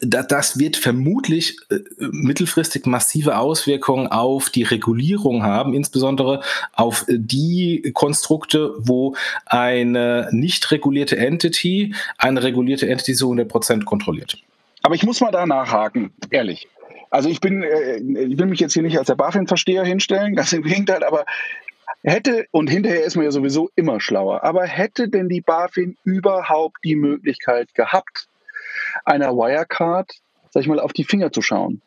[0.00, 8.72] das wird vermutlich äh, mittelfristig massive Auswirkungen auf die Regulierung haben, insbesondere auf die Konstrukte,
[8.78, 9.14] wo
[9.46, 14.38] eine nicht regulierte Entity eine regulierte Entity zu 100% kontrolliert.
[14.82, 16.68] Aber ich muss mal da nachhaken, ehrlich.
[17.10, 20.52] Also ich bin, äh, ich will mich jetzt hier nicht als der BaFin-Versteher hinstellen, ganz
[20.52, 21.24] im Gegenteil, aber
[22.02, 26.78] hätte, und hinterher ist man ja sowieso immer schlauer, aber hätte denn die BaFin überhaupt
[26.84, 28.28] die Möglichkeit gehabt,
[29.04, 30.10] einer Wirecard,
[30.50, 31.82] sag ich mal, auf die Finger zu schauen?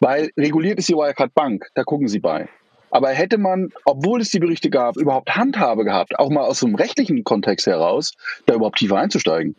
[0.00, 2.48] Weil reguliert ist die Wirecard Bank, da gucken sie bei.
[2.90, 6.74] Aber hätte man, obwohl es die Berichte gab, überhaupt Handhabe gehabt, auch mal aus dem
[6.74, 8.14] rechtlichen Kontext heraus,
[8.46, 9.56] da überhaupt tiefer einzusteigen?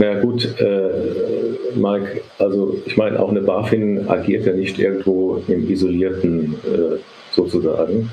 [0.00, 5.42] Na ja, gut, äh, Mike, also ich meine, auch eine BaFin agiert ja nicht irgendwo
[5.46, 6.96] im Isolierten äh,
[7.32, 8.10] sozusagen.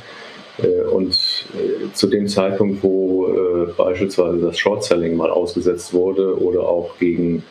[0.61, 1.13] Äh, und
[1.53, 7.43] äh, zu dem Zeitpunkt, wo äh, beispielsweise das Short-Selling mal ausgesetzt wurde oder auch gegen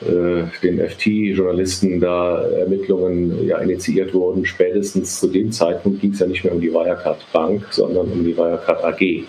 [0.00, 6.26] äh, den FT-Journalisten da Ermittlungen ja, initiiert wurden, spätestens zu dem Zeitpunkt ging es ja
[6.26, 9.24] nicht mehr um die Wirecard Bank, sondern um die Wirecard AG.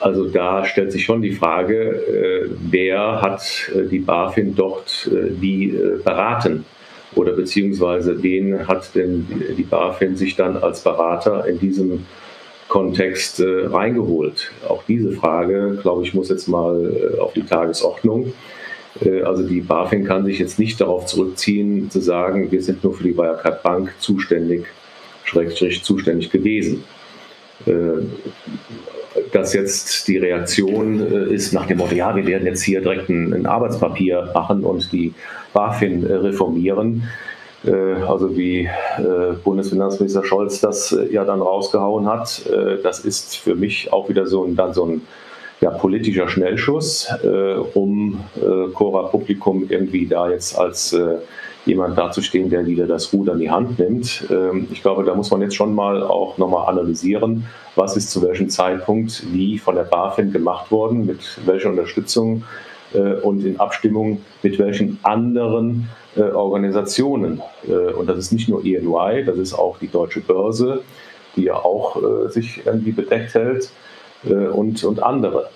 [0.00, 5.68] Äh, also da stellt sich schon die Frage, äh, wer hat die BaFin dort wie
[6.04, 6.64] beraten?
[7.14, 9.26] Oder beziehungsweise wen hat denn
[9.56, 12.06] die BaFin sich dann als Berater in diesem
[12.68, 14.50] Kontext reingeholt?
[14.68, 18.34] Auch diese Frage, glaube ich, muss jetzt mal auf die Tagesordnung.
[19.04, 22.94] Äh, also die BaFin kann sich jetzt nicht darauf zurückziehen, zu sagen, wir sind nur
[22.94, 24.66] für die Wirecard Bank zuständig,
[25.24, 26.84] schrägstrich zuständig gewesen.
[29.18, 32.80] Äh, dass jetzt die Reaktion äh, ist nach dem Motto, ja, wir werden jetzt hier
[32.80, 35.14] direkt ein, ein Arbeitspapier machen und die
[35.52, 37.04] BaFin reformieren.
[38.06, 38.68] Also wie
[39.42, 42.48] Bundesfinanzminister Scholz das ja dann rausgehauen hat,
[42.84, 45.02] das ist für mich auch wieder so ein, dann so ein
[45.60, 51.16] ja, politischer Schnellschuss, äh, um äh, Cora Publikum irgendwie da jetzt als äh,
[51.68, 54.24] jemand dazustehen, der wieder das Ruder in die Hand nimmt.
[54.30, 57.46] Ähm, ich glaube, da muss man jetzt schon mal auch nochmal analysieren,
[57.76, 62.42] was ist zu welchem Zeitpunkt wie von der BaFin gemacht worden, mit welcher Unterstützung
[62.94, 67.42] äh, und in Abstimmung mit welchen anderen äh, Organisationen.
[67.66, 70.82] Äh, und das ist nicht nur ENY, das ist auch die Deutsche Börse,
[71.36, 73.70] die ja auch sich irgendwie bedeckt hält
[74.24, 75.50] und, und andere.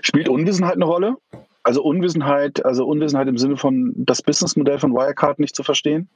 [0.00, 1.16] Spielt Unwissenheit eine Rolle?
[1.64, 6.08] Also Unwissenheit, also Unwissenheit im Sinne von das Businessmodell von Wirecard nicht zu verstehen?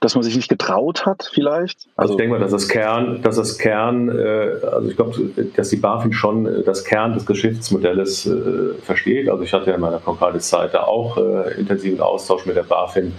[0.00, 1.88] Dass man sich nicht getraut hat, vielleicht?
[1.96, 5.30] Also, also ich denke mal, dass das Kern, dass das Kern, äh, also ich glaube,
[5.56, 9.28] dass die BaFin schon das Kern des Geschäftsmodells äh, versteht.
[9.28, 13.12] Also ich hatte ja in meiner Concardis-Seite auch äh, intensiven Austausch mit der BaFin.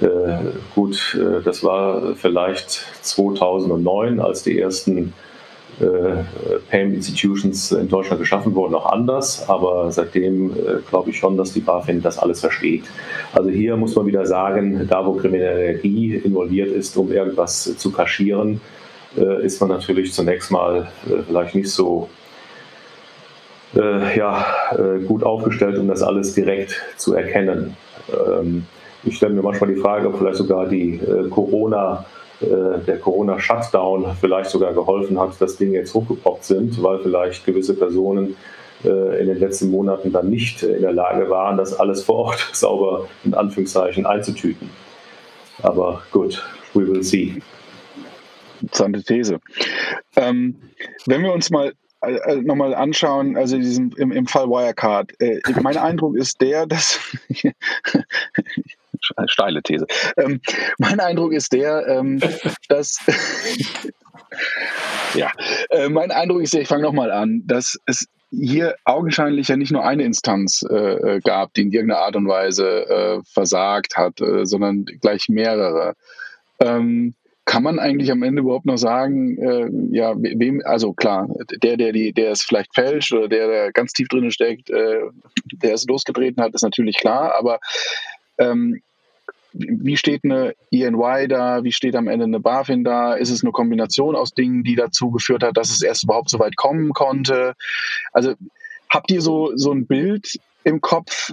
[0.00, 0.06] Äh,
[0.74, 5.29] gut, äh, das war vielleicht 2009, als die ersten äh,
[6.70, 9.48] Payment Institutions in Deutschland geschaffen wurden, noch anders.
[9.48, 12.84] Aber seitdem äh, glaube ich schon, dass die BaFin das alles versteht.
[13.32, 17.90] Also hier muss man wieder sagen, da wo kriminelle Energie involviert ist, um irgendwas zu
[17.90, 18.60] kaschieren,
[19.16, 20.88] äh, ist man natürlich zunächst mal
[21.26, 22.08] vielleicht nicht so
[23.72, 24.46] ja,
[25.06, 27.76] gut aufgestellt, um das alles direkt zu erkennen.
[28.12, 28.64] Ähm,
[29.04, 31.00] ich stelle mir manchmal die Frage, ob vielleicht sogar die
[31.30, 37.44] Corona- äh, der Corona-Shutdown vielleicht sogar geholfen hat, dass Dinge jetzt hochgepoppt sind, weil vielleicht
[37.44, 38.34] gewisse Personen
[38.84, 42.50] äh, in den letzten Monaten dann nicht in der Lage waren, das alles vor Ort
[42.52, 44.70] sauber in Anführungszeichen einzutüten.
[45.62, 47.42] Aber gut, we will see.
[48.62, 49.38] Interessante These.
[50.16, 50.56] Ähm,
[51.06, 55.76] wenn wir uns mal äh, nochmal anschauen, also diesen, im, im Fall Wirecard, äh, mein
[55.76, 56.98] Eindruck ist der, dass
[59.26, 59.86] steile These.
[60.16, 60.40] Ähm,
[60.78, 62.20] mein Eindruck ist der, ähm,
[62.68, 62.98] dass
[65.14, 65.30] ja,
[65.70, 69.72] äh, mein Eindruck ist der, ich fange nochmal an, dass es hier augenscheinlich ja nicht
[69.72, 70.76] nur eine Instanz äh,
[71.16, 75.94] äh, gab, die in irgendeiner Art und Weise äh, versagt hat, äh, sondern gleich mehrere.
[76.60, 81.28] Ähm, kann man eigentlich am Ende überhaupt noch sagen, äh, ja, wem, also klar,
[81.62, 85.00] der, der die, der es vielleicht fälscht oder der, der ganz tief drin steckt, äh,
[85.54, 87.58] der es losgetreten hat, ist natürlich klar, aber
[88.38, 88.80] ähm,
[89.52, 93.52] wie steht eine ENY da, wie steht am Ende eine BaFin da, ist es eine
[93.52, 97.54] Kombination aus Dingen, die dazu geführt hat, dass es erst überhaupt so weit kommen konnte?
[98.12, 98.34] Also
[98.88, 101.32] habt ihr so, so ein Bild im Kopf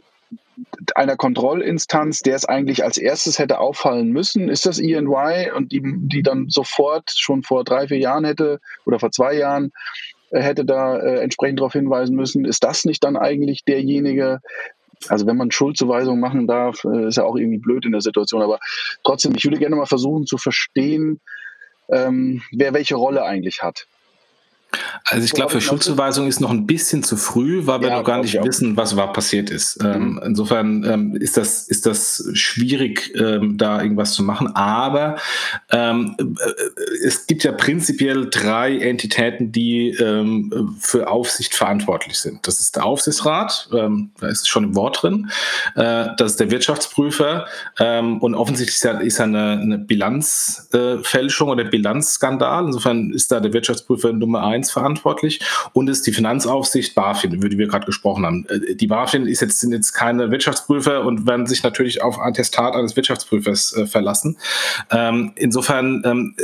[0.96, 4.50] einer Kontrollinstanz, der es eigentlich als erstes hätte auffallen müssen?
[4.50, 9.00] Ist das ENY und die, die dann sofort schon vor drei, vier Jahren hätte oder
[9.00, 9.72] vor zwei Jahren
[10.32, 12.46] äh, hätte da äh, entsprechend darauf hinweisen müssen?
[12.46, 14.40] Ist das nicht dann eigentlich derjenige,
[15.10, 18.42] also wenn man Schuldzuweisungen machen darf, äh, ist ja auch irgendwie blöd in der Situation.
[18.42, 18.60] Aber
[19.04, 21.20] trotzdem, ich würde gerne mal versuchen zu verstehen,
[21.90, 23.88] ähm, wer welche Rolle eigentlich hat.
[25.04, 28.04] Also ich glaube, für Schuldzuweisung ist noch ein bisschen zu früh, weil wir ja, noch
[28.04, 29.82] gar nicht wissen, was überhaupt passiert ist.
[29.82, 29.90] Mhm.
[29.90, 34.56] Ähm, insofern ähm, ist, das, ist das schwierig, ähm, da irgendwas zu machen.
[34.56, 35.18] Aber
[35.72, 42.48] ähm, äh, es gibt ja prinzipiell drei Entitäten, die ähm, für Aufsicht verantwortlich sind.
[42.48, 45.30] Das ist der Aufsichtsrat, ähm, da ist schon im Wort drin.
[45.76, 47.46] Äh, das ist der Wirtschaftsprüfer
[47.80, 52.66] und offensichtlich ist ja, ist ja eine, eine Bilanzfälschung äh, oder Bilanzskandal.
[52.66, 54.87] Insofern ist da der Wirtschaftsprüfer Nummer eins verantwortlich
[55.74, 58.46] und ist die Finanzaufsicht BaFin, über die wir gerade gesprochen haben.
[58.50, 62.76] Äh, die BaFin ist jetzt, sind jetzt keine Wirtschaftsprüfer und werden sich natürlich auf Attestat
[62.76, 64.38] eines Wirtschaftsprüfers äh, verlassen.
[64.92, 66.36] Ähm, insofern ähm,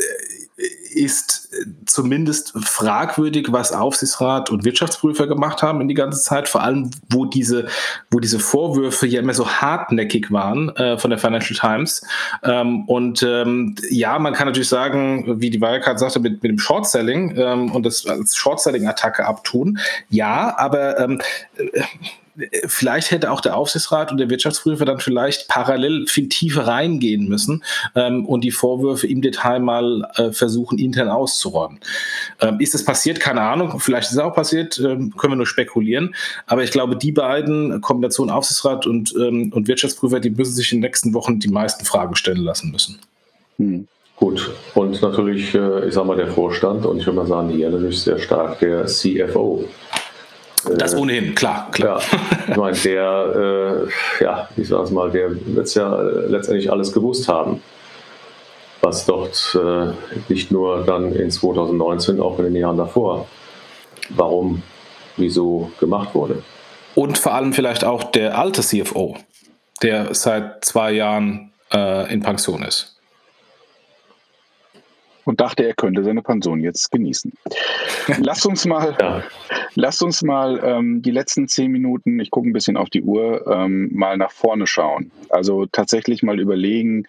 [0.94, 1.50] ist
[1.86, 7.26] zumindest fragwürdig, was Aufsichtsrat und Wirtschaftsprüfer gemacht haben in die ganze Zeit, vor allem wo
[7.26, 7.68] diese,
[8.12, 12.06] wo diese Vorwürfe ja immer so hartnäckig waren äh, von der Financial Times.
[12.44, 16.60] Ähm, und ähm, ja, man kann natürlich sagen, wie die Wirecard sagte, mit, mit dem
[16.60, 19.80] Short-Selling ähm, und das als Short-Selling-Attacke abtun.
[20.10, 21.22] Ja, aber ähm,
[21.58, 21.82] äh,
[22.66, 27.64] vielleicht hätte auch der Aufsichtsrat und der Wirtschaftsprüfer dann vielleicht parallel viel tiefer reingehen müssen
[27.96, 31.80] ähm, und die Vorwürfe im Detail mal äh, versuchen, intern auszuräumen.
[32.42, 33.20] Ähm, ist es passiert?
[33.20, 33.80] Keine Ahnung.
[33.80, 36.16] Vielleicht ist es auch passiert, ähm, können wir nur spekulieren.
[36.48, 40.80] Aber ich glaube, die beiden, Kombination Aufsichtsrat und, ähm, und Wirtschaftsprüfer, die müssen sich in
[40.80, 43.00] den nächsten Wochen die meisten Fragen stellen lassen müssen.
[43.58, 43.88] Hm.
[44.16, 47.70] Gut, und natürlich, äh, ich sage mal, der Vorstand und ich würde mal sagen, hier
[47.70, 49.66] natürlich sehr stark der CFO.
[50.78, 52.02] Das ohnehin, klar, klar.
[52.02, 52.18] Ja,
[52.50, 53.88] ich meine, der,
[54.20, 57.62] äh, ja, ich sag's mal, der wird ja letztendlich alles gewusst haben,
[58.82, 59.94] was dort äh,
[60.30, 63.28] nicht nur dann in 2019, auch in den Jahren davor,
[64.10, 64.64] warum,
[65.18, 66.44] wieso gemacht wurde.
[66.96, 69.18] Und vor allem vielleicht auch der alte CFO,
[69.82, 72.94] der seit zwei Jahren äh, in Pension ist
[75.26, 77.32] und dachte, er könnte seine Pension jetzt genießen.
[78.20, 79.24] Lass uns mal, ja.
[79.76, 83.46] Lasst uns mal ähm, die letzten zehn Minuten, ich gucke ein bisschen auf die Uhr,
[83.48, 85.12] ähm, mal nach vorne schauen.
[85.30, 87.06] Also tatsächlich mal überlegen,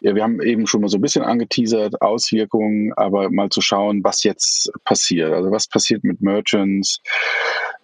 [0.00, 4.02] ja, wir haben eben schon mal so ein bisschen angeteasert, Auswirkungen, aber mal zu schauen,
[4.04, 5.32] was jetzt passiert.
[5.32, 7.00] Also was passiert mit Merchants?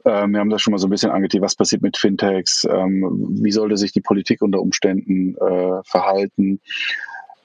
[0.04, 2.66] Ähm, wir haben das schon mal so ein bisschen angeteasert, was passiert mit Fintechs?
[2.70, 6.60] Ähm, wie sollte sich die Politik unter Umständen äh, verhalten?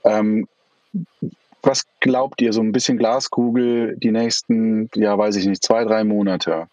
[0.03, 0.47] Ähm,
[1.65, 6.03] was glaubt ihr, so ein bisschen Glaskugel, die nächsten, ja, weiß ich nicht, zwei, drei
[6.03, 6.67] Monate?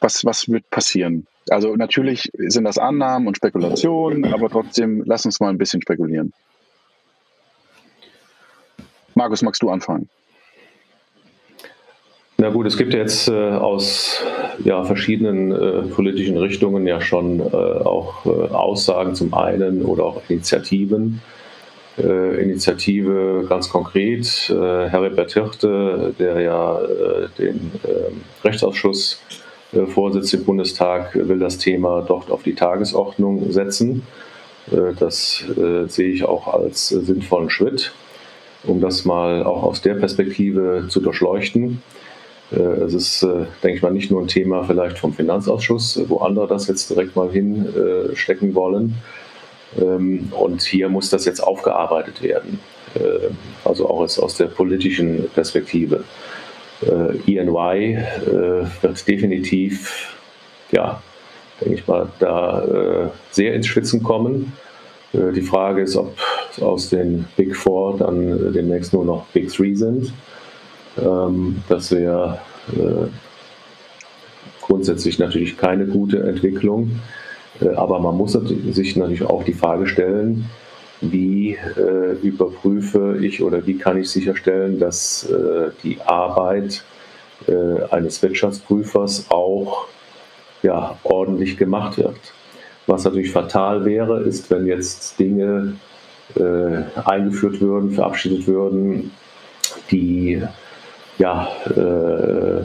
[0.00, 1.26] Was, was wird passieren?
[1.50, 6.32] Also natürlich sind das Annahmen und Spekulationen, aber trotzdem, lass uns mal ein bisschen spekulieren.
[9.14, 10.08] Markus, magst du anfangen?
[12.38, 14.22] Na gut, es gibt jetzt äh, aus
[14.64, 20.22] ja, verschiedenen äh, politischen Richtungen ja schon äh, auch äh, Aussagen zum einen oder auch
[20.28, 21.20] Initiativen
[21.98, 24.48] äh, Initiative ganz konkret.
[24.48, 26.80] Äh, Heribert Hirte, der ja
[27.38, 29.49] den ähm, Rechtsausschuss äh,
[29.88, 34.02] vorsitzt im Bundestag, will das Thema dort auf die Tagesordnung setzen.
[34.70, 37.92] Äh, das äh, sehe ich auch als sinnvollen Schritt,
[38.64, 41.82] um das mal auch aus der Perspektive zu durchleuchten.
[42.52, 43.22] Es ist,
[43.62, 47.14] denke ich mal, nicht nur ein Thema vielleicht vom Finanzausschuss, wo andere das jetzt direkt
[47.14, 48.96] mal hinstecken wollen,
[49.78, 52.60] ähm, und hier muss das jetzt aufgearbeitet werden,
[52.94, 53.28] äh,
[53.64, 56.04] also auch aus der politischen Perspektive.
[56.82, 60.16] ENY äh, äh, wird definitiv,
[60.72, 61.02] ja,
[61.60, 64.52] denke ich mal, da sehr ins Schwitzen kommen.
[65.12, 66.16] Die Frage ist, ob
[66.60, 70.12] aus den Big Four dann demnächst nur noch Big Three sind.
[70.98, 72.38] Ähm, das wäre
[74.62, 77.00] grundsätzlich natürlich keine gute Entwicklung.
[77.60, 80.46] Äh, aber man muss sich natürlich auch die Frage stellen,
[81.00, 86.84] wie äh, überprüfe ich oder wie kann ich sicherstellen, dass äh, die Arbeit
[87.46, 89.86] äh, eines Wirtschaftsprüfers auch
[90.62, 92.18] ja, ordentlich gemacht wird.
[92.86, 95.76] Was natürlich fatal wäre, ist, wenn jetzt Dinge
[96.36, 99.10] äh, eingeführt würden, verabschiedet würden,
[99.90, 100.42] die
[101.18, 102.62] ja, äh,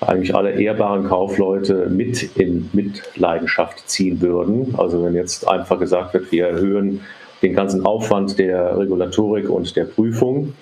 [0.00, 4.74] eigentlich alle ehrbaren Kaufleute mit in Mitleidenschaft ziehen würden.
[4.76, 7.02] Also wenn jetzt einfach gesagt wird, wir erhöhen
[7.42, 10.54] den ganzen Aufwand der Regulatorik und der Prüfung,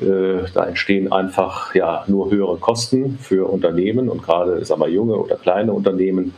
[0.00, 5.16] äh, da entstehen einfach ja nur höhere Kosten für Unternehmen und gerade sagen wir, junge
[5.16, 6.34] oder kleine Unternehmen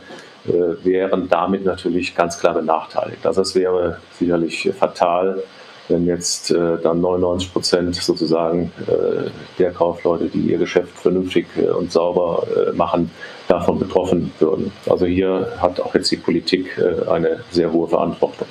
[0.47, 3.25] äh, wären damit natürlich ganz klar benachteiligt.
[3.25, 5.43] Also das wäre sicherlich fatal
[5.87, 11.69] wenn jetzt äh, dann 99 Prozent sozusagen äh, der Kaufleute, die ihr Geschäft vernünftig äh,
[11.69, 13.11] und sauber äh, machen,
[13.47, 14.71] davon betroffen würden.
[14.89, 16.77] Also hier hat auch jetzt die Politik
[17.09, 18.47] eine sehr hohe Verantwortung.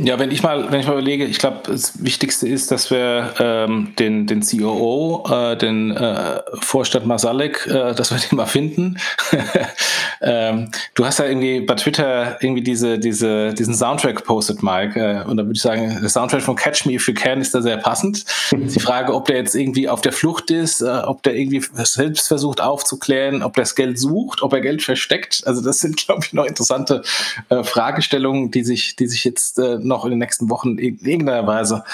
[0.00, 3.34] Ja, wenn ich mal, wenn ich mal überlege, ich glaube, das Wichtigste ist, dass wir
[3.40, 8.98] ähm, den, den COO, äh, den äh, Vorstand Masalek, äh, dass wir den mal finden.
[10.20, 14.98] ähm, du hast ja irgendwie bei Twitter irgendwie diese, diese, diesen Soundtrack gepostet, Mike.
[14.98, 17.54] Äh, und da würde ich sagen, der Soundtrack von Catch Me If You Can ist
[17.54, 18.24] da sehr passend.
[18.52, 22.28] Die Frage, ob der jetzt irgendwie auf der Flucht ist, äh, ob der irgendwie selbst
[22.28, 25.42] versucht aufzuklären, ob der das Geld sucht, ob er Geld versteckt.
[25.44, 27.02] Also das sind, glaube ich, noch interessante
[27.48, 29.58] äh, Fragestellungen, die sich, die sich jetzt
[29.88, 31.84] noch in den nächsten Wochen in irgendeiner Weise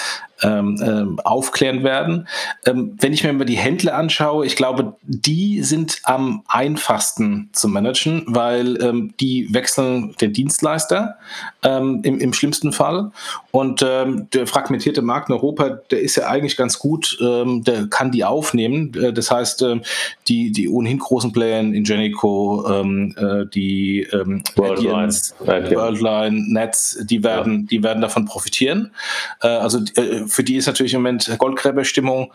[0.45, 2.27] ähm, ähm, aufklären werden.
[2.65, 7.67] Ähm, wenn ich mir mal die Händler anschaue, ich glaube, die sind am einfachsten zu
[7.67, 11.15] managen, weil ähm, die wechseln den Dienstleister
[11.63, 13.11] ähm, im, im schlimmsten Fall.
[13.51, 18.11] Und ähm, der fragmentierte Markt in Europa, der ist ja eigentlich ganz gut, der kann
[18.11, 18.93] die aufnehmen.
[18.95, 19.65] Äh, das heißt,
[20.27, 24.07] die, die ohnehin großen Player in Ingenico, äh, die
[24.55, 25.13] Worldline,
[25.75, 28.91] Worldline, Nets, die werden, die werden davon profitieren.
[29.41, 32.31] Äh, also äh, für die ist natürlich im Moment Goldgräberstimmung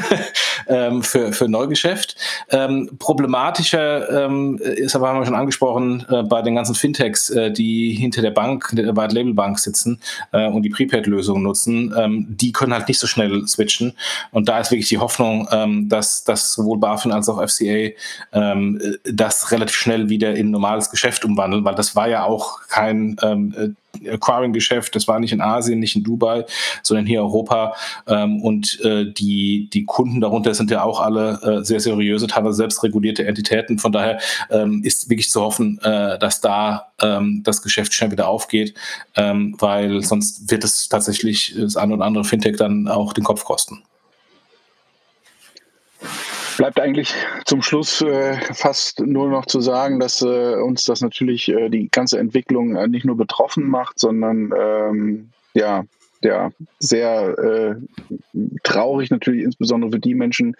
[0.68, 2.16] ähm, für, für Neugeschäft.
[2.50, 7.52] Ähm, problematischer ähm, ist aber, haben wir schon angesprochen, äh, bei den ganzen Fintechs, äh,
[7.52, 10.00] die hinter der Bank, der White Label Bank sitzen
[10.32, 13.92] äh, und die Prepaid-Lösungen nutzen, ähm, die können halt nicht so schnell switchen.
[14.32, 17.90] Und da ist wirklich die Hoffnung, ähm, dass, dass sowohl BaFin als auch FCA
[18.32, 23.16] ähm, das relativ schnell wieder in normales Geschäft umwandeln, weil das war ja auch kein
[23.22, 23.76] ähm,
[24.06, 24.94] Acquiring-Geschäft.
[24.94, 26.44] Das war nicht in Asien, nicht in Dubai,
[26.82, 27.74] sondern hier Europa.
[28.06, 32.56] Ähm, und äh, die, die Kunden darunter sind ja auch alle äh, sehr seriöse, teilweise
[32.56, 33.78] selbst regulierte Entitäten.
[33.78, 34.18] Von daher
[34.50, 38.74] ähm, ist wirklich zu hoffen, äh, dass da ähm, das Geschäft schnell wieder aufgeht,
[39.16, 43.44] ähm, weil sonst wird es tatsächlich das ein oder andere Fintech dann auch den Kopf
[43.44, 43.82] kosten.
[46.58, 51.48] Bleibt eigentlich zum Schluss äh, fast nur noch zu sagen, dass äh, uns das natürlich
[51.48, 55.84] äh, die ganze Entwicklung äh, nicht nur betroffen macht, sondern ähm, ja,
[56.20, 56.50] ja,
[56.80, 57.76] sehr äh,
[58.64, 60.56] traurig natürlich, insbesondere für die Menschen,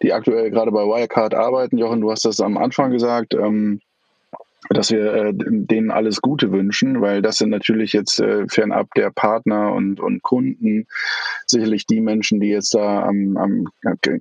[0.00, 1.76] die aktuell gerade bei Wirecard arbeiten.
[1.76, 3.34] Jochen, du hast das am Anfang gesagt.
[3.34, 3.80] Ähm,
[4.70, 9.10] dass wir äh, denen alles Gute wünschen, weil das sind natürlich jetzt äh, fernab der
[9.10, 10.86] Partner und, und Kunden
[11.46, 13.68] sicherlich die Menschen, die jetzt da am, am,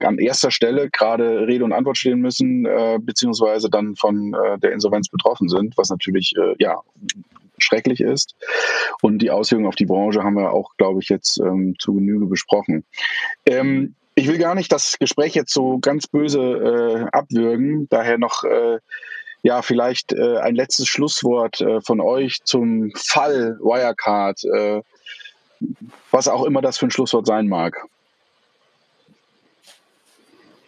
[0.02, 4.74] an erster Stelle gerade Rede und Antwort stehen müssen, äh, beziehungsweise dann von äh, der
[4.74, 6.82] Insolvenz betroffen sind, was natürlich äh, ja
[7.58, 8.36] schrecklich ist.
[9.02, 12.26] Und die Auswirkungen auf die Branche haben wir auch, glaube ich, jetzt ähm, zu Genüge
[12.26, 12.84] besprochen.
[13.46, 18.44] Ähm, ich will gar nicht das Gespräch jetzt so ganz böse äh, abwürgen, daher noch
[18.44, 18.80] äh,
[19.44, 24.82] ja, vielleicht äh, ein letztes Schlusswort äh, von euch zum Fall Wirecard, äh,
[26.12, 27.76] was auch immer das für ein Schlusswort sein mag.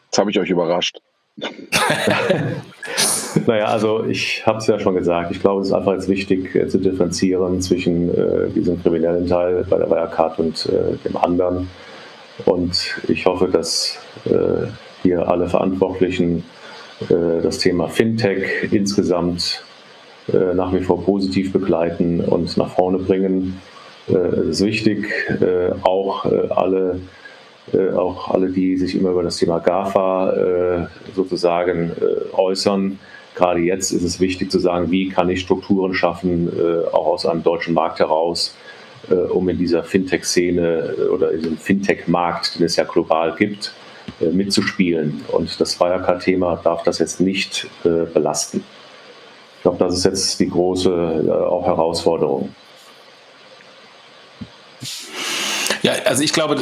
[0.06, 1.00] Jetzt habe ich euch überrascht.
[3.48, 5.32] naja, also ich habe es ja schon gesagt.
[5.32, 9.66] Ich glaube, es ist einfach jetzt wichtig äh, zu differenzieren zwischen äh, diesem kriminellen Teil
[9.70, 11.70] bei der Wirecard und äh, dem anderen.
[12.46, 14.00] Und ich hoffe, dass
[15.04, 16.44] hier alle Verantwortlichen
[17.10, 19.64] das Thema Fintech insgesamt
[20.32, 23.62] äh, nach wie vor positiv begleiten und nach vorne bringen.
[24.08, 25.08] Äh, es ist wichtig,
[25.82, 27.00] auch alle,
[27.96, 31.92] auch alle, die sich immer über das Thema GAFA sozusagen
[32.34, 33.00] äußern.
[33.36, 36.52] Gerade jetzt ist es wichtig zu sagen, wie kann ich Strukturen schaffen,
[36.92, 38.56] auch aus einem deutschen Markt heraus,
[39.30, 43.83] um in dieser Fintech-Szene oder in diesem Fintech-Markt, den es ja global gibt, äh,
[44.20, 45.22] mitzuspielen.
[45.32, 48.64] Und das Wirecard-Thema darf das jetzt nicht äh, belasten.
[49.58, 50.90] Ich glaube, das ist jetzt die große
[51.28, 52.50] äh, auch Herausforderung.
[55.84, 56.56] Ja, also ich glaube,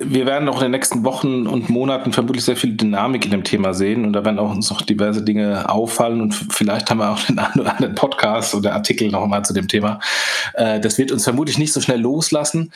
[0.00, 3.42] wir werden noch in den nächsten Wochen und Monaten vermutlich sehr viel Dynamik in dem
[3.42, 7.10] Thema sehen und da werden auch uns noch diverse Dinge auffallen und vielleicht haben wir
[7.10, 9.98] auch einen anderen Podcast oder Artikel noch mal zu dem Thema.
[10.54, 12.72] Äh, das wird uns vermutlich nicht so schnell loslassen.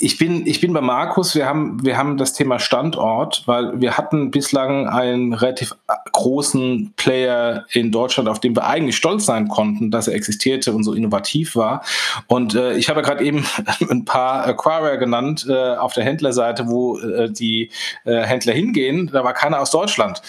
[0.00, 1.34] Ich bin, ich bin bei Markus.
[1.34, 5.74] Wir haben, wir haben das Thema Standort, weil wir hatten bislang einen relativ
[6.12, 10.84] großen Player in Deutschland, auf den wir eigentlich stolz sein konnten, dass er existierte und
[10.84, 11.82] so innovativ war.
[12.28, 13.44] Und äh, ich habe ja gerade eben
[13.90, 17.70] ein paar Acquirer genannt äh, auf der Händlerseite, wo äh, die
[18.04, 19.10] äh, Händler hingehen.
[19.12, 20.22] Da war keiner aus Deutschland.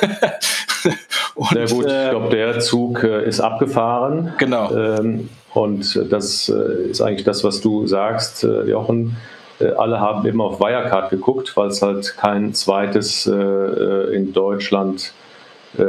[1.34, 1.86] und, Sehr gut.
[1.86, 4.34] ich äh, glaube, der Zug äh, ist abgefahren.
[4.38, 4.72] Genau.
[4.76, 9.16] Ähm, und das äh, ist eigentlich das, was du sagst, äh, Jochen.
[9.58, 15.12] Äh, alle haben immer auf Wirecard geguckt, weil es halt kein zweites in Deutschland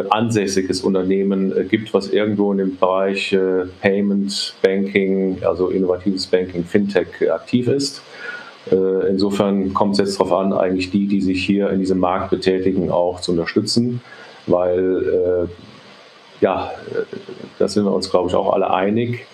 [0.10, 3.36] ansässiges Unternehmen gibt, was irgendwo in dem Bereich
[3.82, 8.02] Payment, Banking, also innovatives Banking, Fintech aktiv ist.
[8.70, 12.92] Insofern kommt es jetzt darauf an, eigentlich die, die sich hier in diesem Markt betätigen,
[12.92, 14.02] auch zu unterstützen,
[14.48, 15.48] weil
[16.42, 16.72] ja,
[17.58, 19.26] da sind wir uns, glaube ich, auch alle einig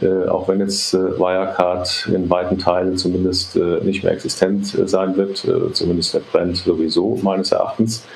[0.00, 4.86] Äh, auch wenn jetzt äh, Wirecard in weiten Teilen zumindest äh, nicht mehr existent äh,
[4.86, 8.06] sein wird, äh, zumindest der Brand sowieso meines Erachtens,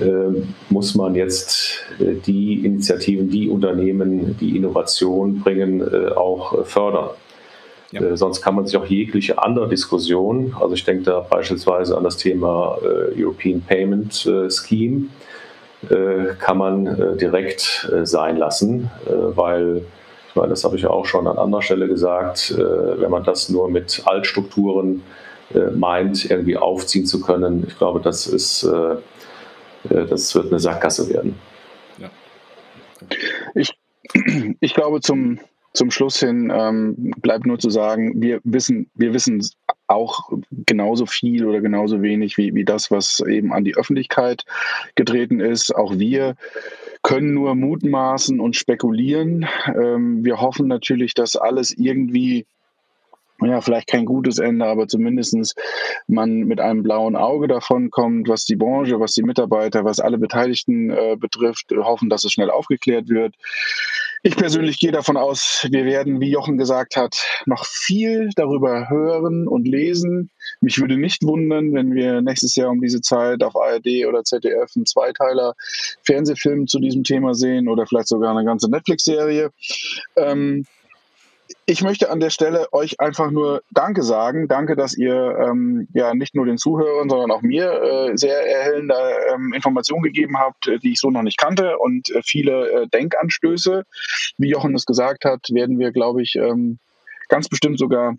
[0.00, 5.82] ähm, muss man jetzt äh, die Initiativen, die Unternehmen, die Innovation bringen,
[6.14, 7.10] auch fördern.
[7.92, 8.16] Ja.
[8.16, 12.16] sonst kann man sich auch jegliche andere Diskussion, also ich denke da beispielsweise an das
[12.16, 12.76] Thema
[13.16, 15.06] European Payment Scheme,
[16.40, 19.82] kann man direkt sein lassen, weil
[20.34, 23.48] weil das habe ich ja auch schon an anderer Stelle gesagt, äh, wenn man das
[23.48, 25.02] nur mit Altstrukturen
[25.54, 28.96] äh, meint, irgendwie aufziehen zu können, ich glaube, das ist, äh,
[29.84, 31.38] das wird eine Sackgasse werden.
[31.98, 32.10] Ja.
[33.54, 33.78] Ich,
[34.60, 35.38] ich glaube, zum,
[35.74, 39.44] zum Schluss hin ähm, bleibt nur zu sagen, wir wissen, wir wissen
[39.86, 40.30] auch
[40.66, 44.44] genauso viel oder genauso wenig wie, wie das, was eben an die Öffentlichkeit
[44.94, 45.74] getreten ist.
[45.74, 46.36] Auch wir
[47.02, 49.46] können nur mutmaßen und spekulieren.
[49.66, 52.46] Ähm, wir hoffen natürlich, dass alles irgendwie
[53.42, 55.54] ja, vielleicht kein gutes Ende, aber zumindest
[56.06, 60.18] man mit einem blauen Auge davon kommt, was die Branche, was die Mitarbeiter, was alle
[60.18, 63.34] Beteiligten äh, betrifft, hoffen, dass es schnell aufgeklärt wird.
[64.26, 69.46] Ich persönlich gehe davon aus, wir werden, wie Jochen gesagt hat, noch viel darüber hören
[69.46, 70.30] und lesen.
[70.62, 74.70] Mich würde nicht wundern, wenn wir nächstes Jahr um diese Zeit auf ARD oder ZDF
[74.76, 75.52] einen Zweiteiler
[76.04, 79.50] Fernsehfilm zu diesem Thema sehen oder vielleicht sogar eine ganze Netflix-Serie.
[80.16, 80.64] Ähm,
[81.66, 84.48] ich möchte an der Stelle euch einfach nur Danke sagen.
[84.48, 88.94] Danke, dass ihr ähm, ja nicht nur den Zuhörern, sondern auch mir äh, sehr erhellende
[89.32, 93.84] ähm, Informationen gegeben habt, die ich so noch nicht kannte und äh, viele äh, Denkanstöße.
[94.36, 96.78] Wie Jochen es gesagt hat, werden wir, glaube ich, ähm,
[97.28, 98.16] ganz bestimmt sogar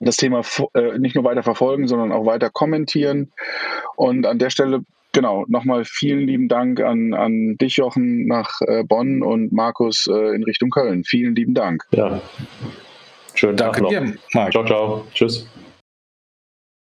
[0.00, 0.42] das Thema
[0.74, 3.32] äh, nicht nur weiter verfolgen, sondern auch weiter kommentieren.
[3.96, 4.84] Und an der Stelle
[5.14, 10.34] Genau, nochmal vielen lieben Dank an, an dich, Jochen, nach äh, Bonn und Markus äh,
[10.34, 11.04] in Richtung Köln.
[11.04, 11.84] Vielen lieben Dank.
[11.92, 12.20] Ja.
[13.34, 13.88] Schönen Danke Tag noch.
[13.90, 14.52] dir, Marc.
[14.52, 15.06] Ciao, ciao.
[15.12, 15.46] Tschüss.